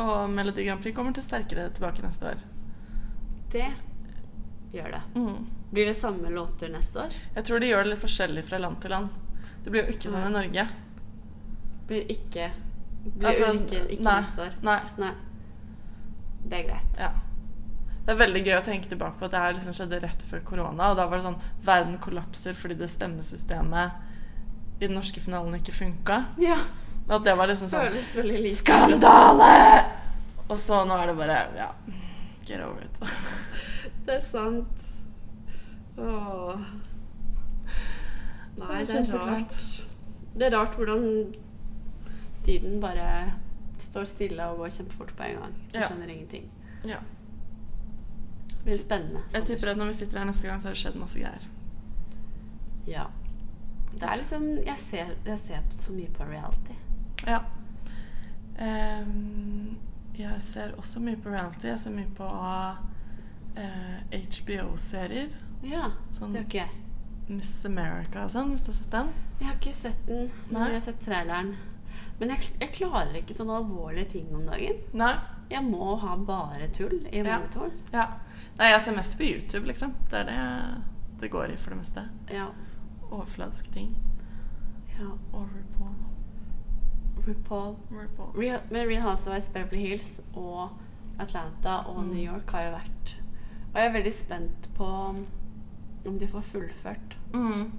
[0.05, 2.45] Og Melodi Grand Prix kommer til sterkere tilbake neste år.
[3.51, 3.65] Det
[4.71, 5.01] gjør det.
[5.15, 5.47] Mm.
[5.71, 7.17] Blir det samme låter neste år?
[7.35, 9.09] Jeg tror de gjør det litt forskjellig fra land til land.
[9.65, 10.67] Det blir jo ikke sånn i Norge.
[11.91, 12.51] Blir ikke
[13.03, 14.15] Blir Altså, ikke, ikke nei.
[14.21, 14.55] neste år?
[14.63, 14.79] Nei.
[15.01, 15.11] Nei.
[16.47, 16.99] Det er greit.
[17.01, 17.11] Ja.
[18.11, 20.41] Det er veldig gøy å tenke tilbake på at det her liksom skjedde rett før
[20.43, 20.89] korona.
[20.91, 25.71] Og da var det sånn Verden kollapser fordi det stemmesystemet i den norske finalen ikke
[25.71, 26.17] funka.
[26.41, 26.57] Ja.
[27.07, 27.95] Og at det var liksom sånn.
[28.57, 29.53] Skandale!
[30.49, 31.69] Og så nå er det bare Ja.
[32.49, 32.99] Get over it.
[34.05, 34.83] Det er sant.
[36.01, 36.59] Åh.
[38.57, 39.55] Nei, Det det er er rart.
[40.35, 41.07] Det er rart hvordan
[42.43, 43.07] tiden bare
[43.79, 45.55] står stille og går kjempefort på en gang.
[45.71, 45.87] Du Ja.
[45.87, 46.49] skjønner ingenting.
[46.83, 46.99] Ja.
[48.61, 49.21] Det blir spennende.
[49.33, 51.47] Jeg tipper at når vi sitter her neste gang, så har det skjedd masse greier.
[52.87, 53.05] Ja.
[53.91, 56.75] Det er liksom Jeg ser, jeg ser så mye på reality.
[57.27, 57.39] Ja.
[58.59, 59.77] Um,
[60.17, 61.67] jeg ser også mye på reality.
[61.71, 65.33] Jeg ser mye på uh, HBO-serier.
[65.65, 66.77] Ja, Sånn det har ikke jeg.
[67.31, 69.11] Miss America og sånn, hvis du har sett den.
[69.39, 70.69] Jeg har ikke sett den, men Nei.
[70.71, 71.53] jeg har sett traileren.
[72.19, 74.81] Men jeg, jeg klarer ikke sånne alvorlige ting om dagen.
[74.97, 75.13] Nei.
[75.51, 77.37] Jeg må ha bare tull i Ja.
[77.41, 77.73] monitoren.
[77.93, 78.05] Ja.
[78.61, 79.93] Nei, jeg ser mest på YouTube, liksom.
[80.11, 80.41] Det er det
[81.21, 82.03] det går i for det meste.
[82.29, 82.47] Ja.
[83.11, 83.95] Overfladiske ting.
[84.99, 85.07] ja.
[85.33, 85.95] Og RuPaul.
[87.27, 87.75] RuPaul.
[87.91, 88.31] RuPaul.
[88.41, 90.69] Real, men Real Housewives, Beverly Hills og
[91.19, 92.09] Atlanta og Mm.
[92.09, 93.15] New York har jo vært
[93.73, 97.17] Og jeg er veldig spent på om de får fullført.
[97.33, 97.71] Mm.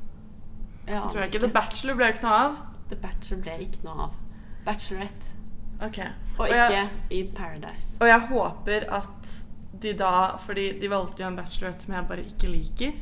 [0.87, 2.57] Jeg Tror jeg ikke The Bachelor ble ikke noe av.
[2.89, 4.17] The Bachelor ble ikke noe av.
[4.65, 5.27] Bachelorette.
[5.83, 6.09] Okay.
[6.39, 7.99] Og og, ikke i Paradise.
[8.01, 9.42] Og jeg håper at
[9.83, 10.11] de da
[10.43, 12.93] Fordi de valgte jo en bachelorette som jeg bare ikke liker.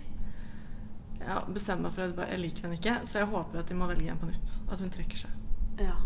[1.21, 3.87] Jeg bestemmer meg for at jeg liker den ikke, så jeg håper at de må
[3.91, 4.55] velge en på nytt.
[4.73, 5.35] At hun trekker seg.
[5.81, 5.97] Ja,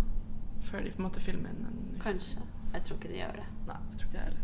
[0.65, 2.43] Før de på en måte filmer inn en ny kanskje.
[2.75, 3.47] Jeg tror ikke de gjør det.
[3.69, 4.41] Nei, jeg tror ikke det heller.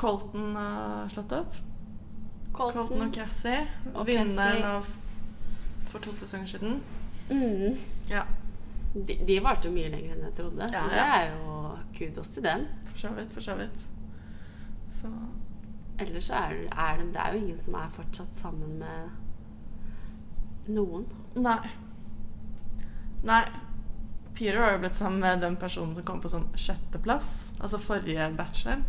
[0.00, 1.58] Colton har slått opp.
[2.54, 3.60] Colton, Colton og Cassie.
[3.94, 4.88] Og vinneren av
[5.90, 6.80] for to sesonger siden.
[7.30, 7.76] mm,
[8.10, 8.24] Ja,
[8.94, 11.06] de, de varte jo mye lenger enn jeg trodde, Ja, så det ja.
[11.20, 12.66] er jo kudos til dem.
[12.90, 13.30] for så vidt.
[13.34, 13.86] For så vidt.
[15.04, 15.10] Så
[16.00, 19.10] Ellers så er, er det, det er jo ingen som er fortsatt sammen med
[20.74, 21.04] noen.
[21.36, 21.60] Nei.
[23.28, 23.44] Nei.
[24.34, 27.52] Peter har jo blitt sammen med den personen som kom på sånn sjetteplass.
[27.60, 28.82] Altså forrige bachelor.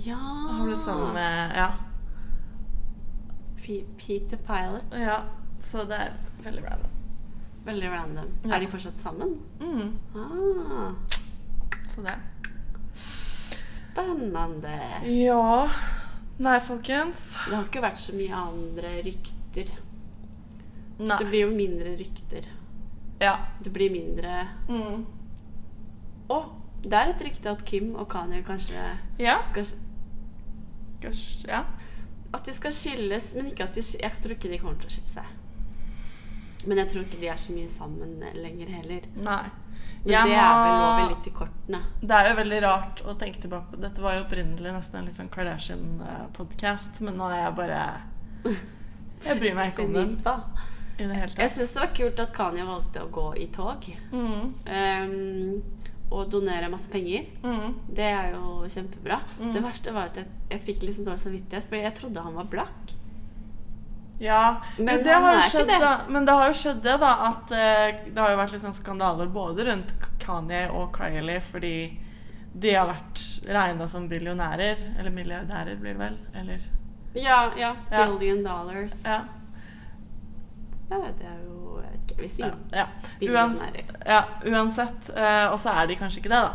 [0.00, 1.66] Ja Han har blitt sammen med Ja.
[3.60, 4.96] P Peter Pilot.
[4.96, 5.18] ja.
[5.60, 6.90] Så det er veldig random.
[7.68, 8.30] Veldig random.
[8.44, 8.54] Ja.
[8.56, 9.36] Er de fortsatt sammen?
[9.60, 9.92] Mm.
[10.16, 10.94] Ah,
[11.86, 12.16] Så det.
[13.92, 14.78] Spennende.
[15.06, 15.68] Ja
[16.42, 17.36] Nei, folkens.
[17.46, 19.68] Det har ikke vært så mye andre rykter.
[20.98, 21.18] Nei.
[21.20, 22.48] Det blir jo mindre rykter.
[23.20, 23.36] Ja.
[23.62, 25.04] Det blir mindre Mm.
[26.32, 26.38] Å,
[26.82, 28.80] det er et rykte at Kim og Kanye kanskje
[29.20, 29.36] Ja.
[29.44, 29.64] skal
[31.02, 31.64] Kanskje, ja.
[32.32, 34.94] At de skal skilles, men ikke at de Jeg tror ikke de kommer til å
[34.96, 35.24] skille seg.
[36.66, 39.00] Men jeg tror ikke de er så mye sammen lenger heller.
[39.16, 39.50] Nei.
[40.02, 41.80] Men Jeg det er vel litt i kortene.
[42.00, 43.80] Det er jo veldig rart å tenke tilbake på.
[43.84, 47.82] Dette var jo opprinnelig nesten en litt sånn Kardashian-podkast, men nå er jeg bare
[49.22, 50.16] Jeg bryr meg ikke om den
[50.98, 51.54] i det hele Jeg tatt.
[51.54, 53.86] syns det var kult at Kanye valgte å gå i tog.
[54.10, 54.48] Mm.
[54.66, 55.82] Um,
[56.12, 57.28] og donere masse penger.
[57.44, 57.78] Mm.
[57.88, 59.22] Det er jo kjempebra.
[59.38, 59.52] Mm.
[59.54, 62.50] Det verste var at jeg, jeg fikk sånn dårlig samvittighet, fordi jeg trodde han var
[62.52, 62.96] blakk.
[64.22, 65.14] Ja, Men men, det
[65.50, 65.78] skjedd, det.
[65.82, 68.62] da, men det har jo skjedd det, da, at uh, det har jo vært litt
[68.62, 71.74] sånn skandaler både rundt Kanye og Kylie, fordi
[72.52, 74.78] de har vært regna som billionærer.
[74.94, 76.18] Eller milliardærer, blir det vel?
[76.38, 76.68] Eller
[77.18, 77.74] Ja, ja.
[77.90, 78.06] Ja.
[78.06, 78.94] Billion dollars.
[79.02, 79.18] Ja.
[80.92, 82.54] Det er jo Jeg vet ikke, jeg vil si ja.
[82.76, 82.86] ja.
[83.32, 85.14] Uansett, ja uansett.
[85.16, 86.52] uh, og så er de kanskje ikke det, da.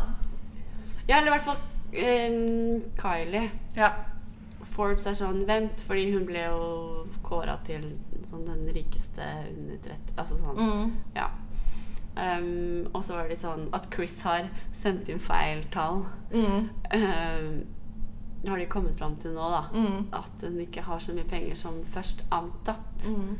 [1.08, 1.60] Ja, eller i hvert fall
[1.92, 3.50] ehm, Kylie.
[3.76, 3.92] Ja.
[4.78, 7.82] Forbes er sånn Vent, fordi hun ble jo kåra til
[8.30, 10.58] sånn den rikeste under 30 Altså sånn.
[10.62, 10.92] Mm.
[11.16, 11.28] Ja.
[12.18, 16.00] Um, og så var det sånn at Chris har sendt inn feil tall.
[16.32, 16.64] Mm.
[16.96, 17.52] Ehm,
[18.46, 19.60] har de kommet fram til nå, da.
[19.74, 20.08] Mm.
[20.18, 23.06] At hun ikke har så mye penger som først antatt.
[23.06, 23.38] Mm.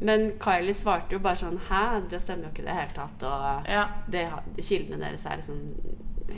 [0.00, 3.24] Men Kylie svarte jo bare sånn Hæ, det stemmer jo ikke i det hele tatt.
[3.26, 3.88] Og Ja.
[4.10, 4.28] det,
[4.62, 5.74] kildene deres er liksom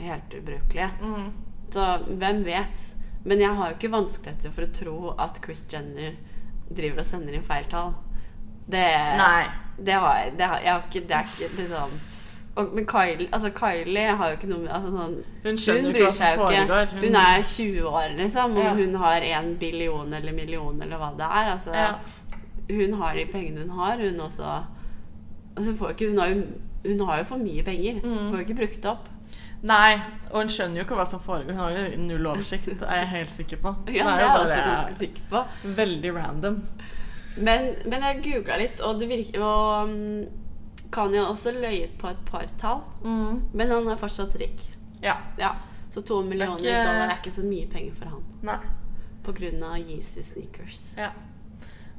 [0.01, 0.89] helt ubrukelige.
[1.01, 1.29] Mm.
[1.71, 2.87] Så hvem vet?
[3.25, 6.15] Men jeg har jo ikke vanskeligheter for å tro at Chris Jenner
[6.71, 7.93] driver og sender inn feil tall.
[8.71, 8.85] Det,
[9.19, 9.43] Nei.
[9.77, 10.31] det har jeg.
[10.37, 11.99] Det, har, jeg har ikke, det er ikke liksom
[12.51, 15.13] og, Men Kylie, altså Kylie har jo ikke noe med altså sånn,
[15.45, 16.63] Hun skjønner hun ikke bryr hva som seg jo ikke.
[16.67, 16.95] foregår.
[17.05, 18.73] Hun, er 20 år, liksom, og Ja.
[18.75, 21.51] hun har en billion eller million eller hva det er.
[21.53, 21.93] Altså, Ja.
[22.71, 24.49] Hun har de pengene hun har, hun også.
[25.55, 26.43] Altså, hun, får ikke, hun, har jo,
[26.85, 28.01] hun har jo for mye penger.
[28.03, 28.17] Mm.
[28.17, 29.09] Hun får jo ikke brukt det opp.
[29.61, 29.99] Nei,
[30.31, 31.53] og hun skjønner jo ikke hva som foregår.
[31.53, 33.73] Hun har jo null oversikt, er jeg helt sikker på.
[33.93, 35.41] Ja, det er jeg også ganske sikker på.
[35.77, 36.55] veldig random.
[37.37, 40.25] Men, men jeg googla litt, og det virker Og um,
[40.91, 42.81] Kanye har også løyet på et par tall.
[43.05, 43.37] Mm.
[43.53, 44.65] Men han er fortsatt rik.
[45.01, 45.15] Ja.
[45.39, 45.53] Ja,
[45.93, 48.23] Så to millioner ikke- dollar er ikke så mye penger for han.
[48.43, 48.57] Nei.
[49.23, 50.95] På grunn av Yeezy sneakers.
[50.97, 51.11] Ja.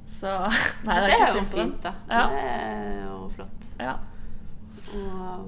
[0.07, 0.35] Så Så
[0.89, 1.95] Nei, det, det er ikke er jo fint, da.
[2.11, 2.27] Ja.
[2.29, 3.71] Det er jo flott.
[3.81, 3.95] Ja.
[4.93, 5.47] Og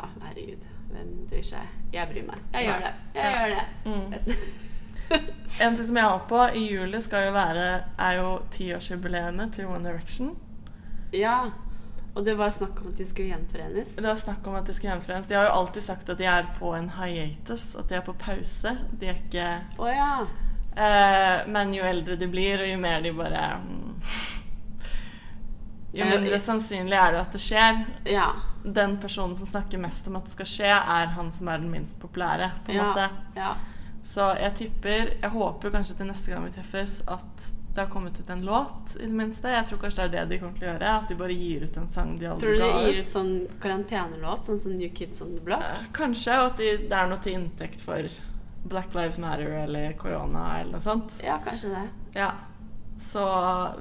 [0.00, 0.66] Ja, herregud.
[0.90, 1.78] hvem bryr seg?
[1.92, 2.42] Jeg bryr meg.
[2.54, 2.92] Jeg gjør det.
[3.14, 3.64] Jeg gjør det.
[3.84, 4.34] Mm.
[5.60, 7.64] En ting som jeg har på i juli, skal jo være,
[7.98, 10.36] er jo tiårsjubileet til One Direction.
[11.12, 11.50] Ja.
[12.14, 13.92] Og det var snakk om at de skulle gjenforenes.
[13.96, 15.26] Det var snakk om at de skulle gjenforenes.
[15.26, 18.14] De har jo alltid sagt at de er på en hiatus, at de er på
[18.18, 18.76] pause.
[18.98, 19.48] De er ikke
[19.78, 20.26] oh, ja.
[20.74, 23.94] eh, Men jo eldre de blir, og jo mer de bare mm,
[25.92, 27.80] Jo Eh, mindre sannsynlig er det at det skjer.
[28.06, 28.28] Ja.
[28.64, 31.70] Den personen som snakker mest om at det skal skje, er han som er den
[31.70, 32.50] minst populære.
[32.64, 32.84] på en Ja.
[32.92, 33.08] måte.
[33.36, 33.54] ja.
[34.02, 38.18] Så jeg tipper Jeg håper kanskje til neste gang vi treffes, at det har kommet
[38.20, 39.44] ut en låt, i det minste.
[39.48, 41.02] Jeg tror kanskje det er det de kommer til å gjøre.
[41.02, 43.48] At de bare gir ut en sang de aldri Tror du de gir ut sånn
[43.60, 45.62] karantenelåt, sånn som New Kids on the Block?
[45.62, 48.02] Eh, Kanskje, og at de, det er noe til inntekt for
[48.64, 51.20] Black Lives Matter eller korona eller noe sånt.
[51.22, 51.88] Ja, kanskje det.
[52.14, 52.32] Ja.
[53.00, 53.24] Så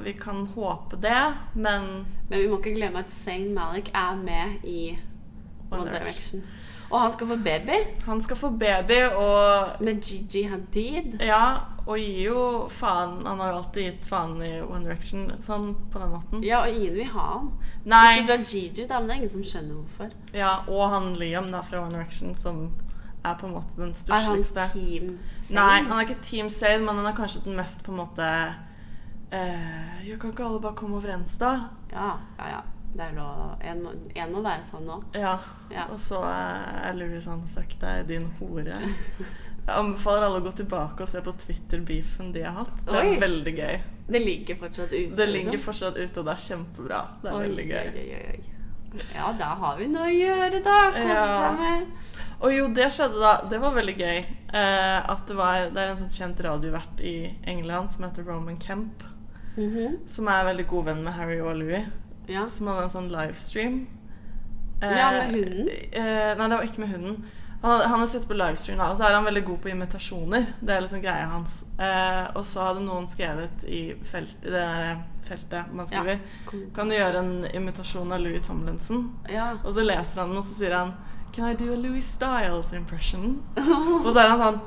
[0.04, 4.64] vi kan håpe det, men Men vi må ikke glemme at Zayn Malik er med
[4.64, 4.94] i
[5.72, 6.44] One One Direction.
[6.90, 11.20] Og han skal få baby han skal få baby og med Gigi Hadid.
[11.22, 15.76] Ja, og gir jo faen Han har jo alltid gitt faen i One Direction sånn
[15.92, 16.44] på den måten.
[16.46, 17.52] Ja, og ingen vil ha han.
[17.86, 18.06] Nei.
[18.16, 20.16] Ikke fra Gigi, da, men det er ingen som skjønner hvorfor.
[20.34, 22.70] Ja, og han Liam da fra One Direction, som
[23.26, 24.44] er på en måte den Er han.
[24.74, 25.56] Team Zayn?
[25.60, 28.30] Nei, han er ikke Team Sane, men han er kanskje den mest på en måte
[29.32, 31.54] eh, Jo, kan ikke alle bare komme overens, da?
[31.92, 32.62] Ja, ja, ja.
[32.90, 33.52] Det er lov.
[33.62, 33.84] En,
[34.18, 34.96] en må være sånn nå.
[35.14, 35.36] Ja.
[35.70, 35.84] Ja.
[35.94, 38.80] Og så eh, er Louis sånn Fuck deg, din hore.
[39.70, 42.72] Jeg anbefaler alle å gå tilbake og se på Twitter-beefen de har hatt.
[42.88, 43.18] Det er Oi.
[43.22, 43.76] veldig gøy.
[44.10, 45.16] Det ligger fortsatt ute.
[45.20, 45.66] Det ligger liksom.
[45.68, 47.02] fortsatt ute, og det er kjempebra.
[47.22, 47.92] Det er Oi, veldig gøy.
[47.94, 49.04] Oi, oi.
[49.14, 50.78] Ja, da har vi noe å gjøre, da.
[50.96, 51.28] Kose Ja.
[51.44, 51.92] seg med.
[52.40, 53.36] Og jo, det skjedde da.
[53.52, 54.18] Det var veldig gøy.
[54.58, 57.14] Eh, at det, var, det er en sånn kjent radiovert i
[57.54, 59.06] England som heter Roman Kemp.
[59.60, 59.98] Mhm.
[60.08, 61.86] Som er veldig god venn med Harry og Louis.
[62.30, 62.48] Ja.
[62.50, 63.80] Som hadde en sånn livestream.
[64.82, 65.68] Ja, med hunden?
[65.92, 67.26] Eh, nei, det var ikke med hunden.
[67.62, 70.46] Han han hadde sett på livestream, da, og så er han veldig god på imitasjoner.
[70.64, 71.58] Det er liksom greia hans.
[71.78, 76.00] Eh, og så hadde noen skrevet i, felt, i det der feltet man Ja.
[76.00, 79.10] skriver Kom- Kan du gjøre en imitasjon av Louis Tomlinson?
[79.30, 79.58] Ja.
[79.66, 80.94] Og så leser han den, og så sier han
[81.34, 83.44] Can I do a Louis Styles impression?
[83.58, 84.62] og så er han sånn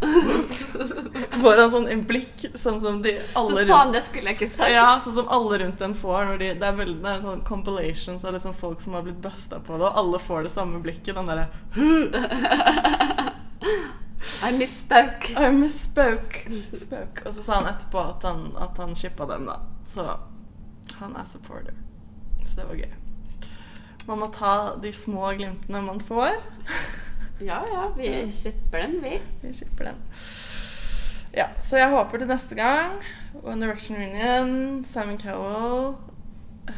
[1.40, 4.38] Får han sånn en blikk, sånn som de Så alle faen, rundt det skulle jeg
[4.38, 4.72] ikke sagt.
[4.72, 6.24] ja, sånn som alle rundt dem får.
[6.30, 9.20] Når de, det er veldig det er sånn compilations av liksom folk som har blitt
[9.24, 11.14] busta på det, og alle får det samme blikket.
[11.16, 11.46] Den derre
[14.48, 15.32] I misspoke.
[15.36, 16.48] I misspoke.
[16.76, 17.24] Spoke.
[17.26, 19.60] Og så sa han etterpå at han, at han shippa dem, da.
[19.88, 20.06] Så
[21.00, 21.76] han er supporter.
[22.44, 22.92] Så det var gøy.
[24.08, 26.40] Man må ta de små glimtene man får.
[27.40, 29.20] Ja, ja, vi shipper dem, vi.
[29.40, 30.00] Vi shipper den.
[31.32, 32.96] Ja, så jeg håper til neste gang
[33.42, 35.94] One Direction Union, Simon Cowell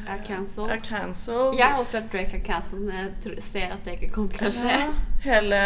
[0.06, 0.70] Er cancelled.
[0.70, 1.56] er cancelled.
[1.58, 2.94] Jeg håper at Drake er cancelled, men
[3.24, 4.76] jeg ser at det ikke kommer til å skje.
[4.76, 4.92] Ja,
[5.24, 5.62] hele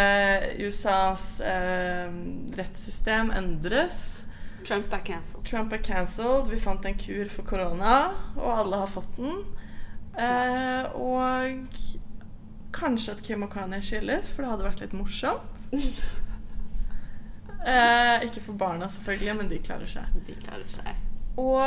[0.67, 2.09] USAs eh,
[2.57, 4.23] rettssystem endres.
[4.67, 5.45] Trump er cancelled.
[5.47, 6.49] Trump er cancelled.
[6.51, 7.93] Vi fant en kur for korona,
[8.35, 9.37] og alle har fått den.
[10.17, 11.77] Eh, og
[12.73, 15.67] kanskje at Kim og Kanye skilles, for det hadde vært litt morsomt.
[17.67, 20.03] Eh, ikke for barna, selvfølgelig, men de klarer seg.
[20.27, 20.93] De klarer seg.
[21.41, 21.57] Og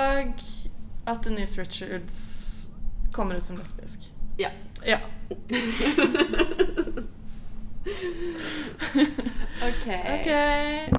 [1.11, 2.69] at Denise Richards
[3.13, 4.07] kommer ut som lesbisk.
[4.39, 4.49] Ja.
[4.87, 4.99] Ja.
[9.69, 9.87] OK.
[10.15, 10.31] OK.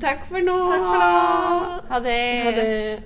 [0.01, 0.57] Takk for nå.
[0.69, 1.15] Takk for nå.
[1.89, 2.21] Ha det.
[2.45, 3.03] Ha det.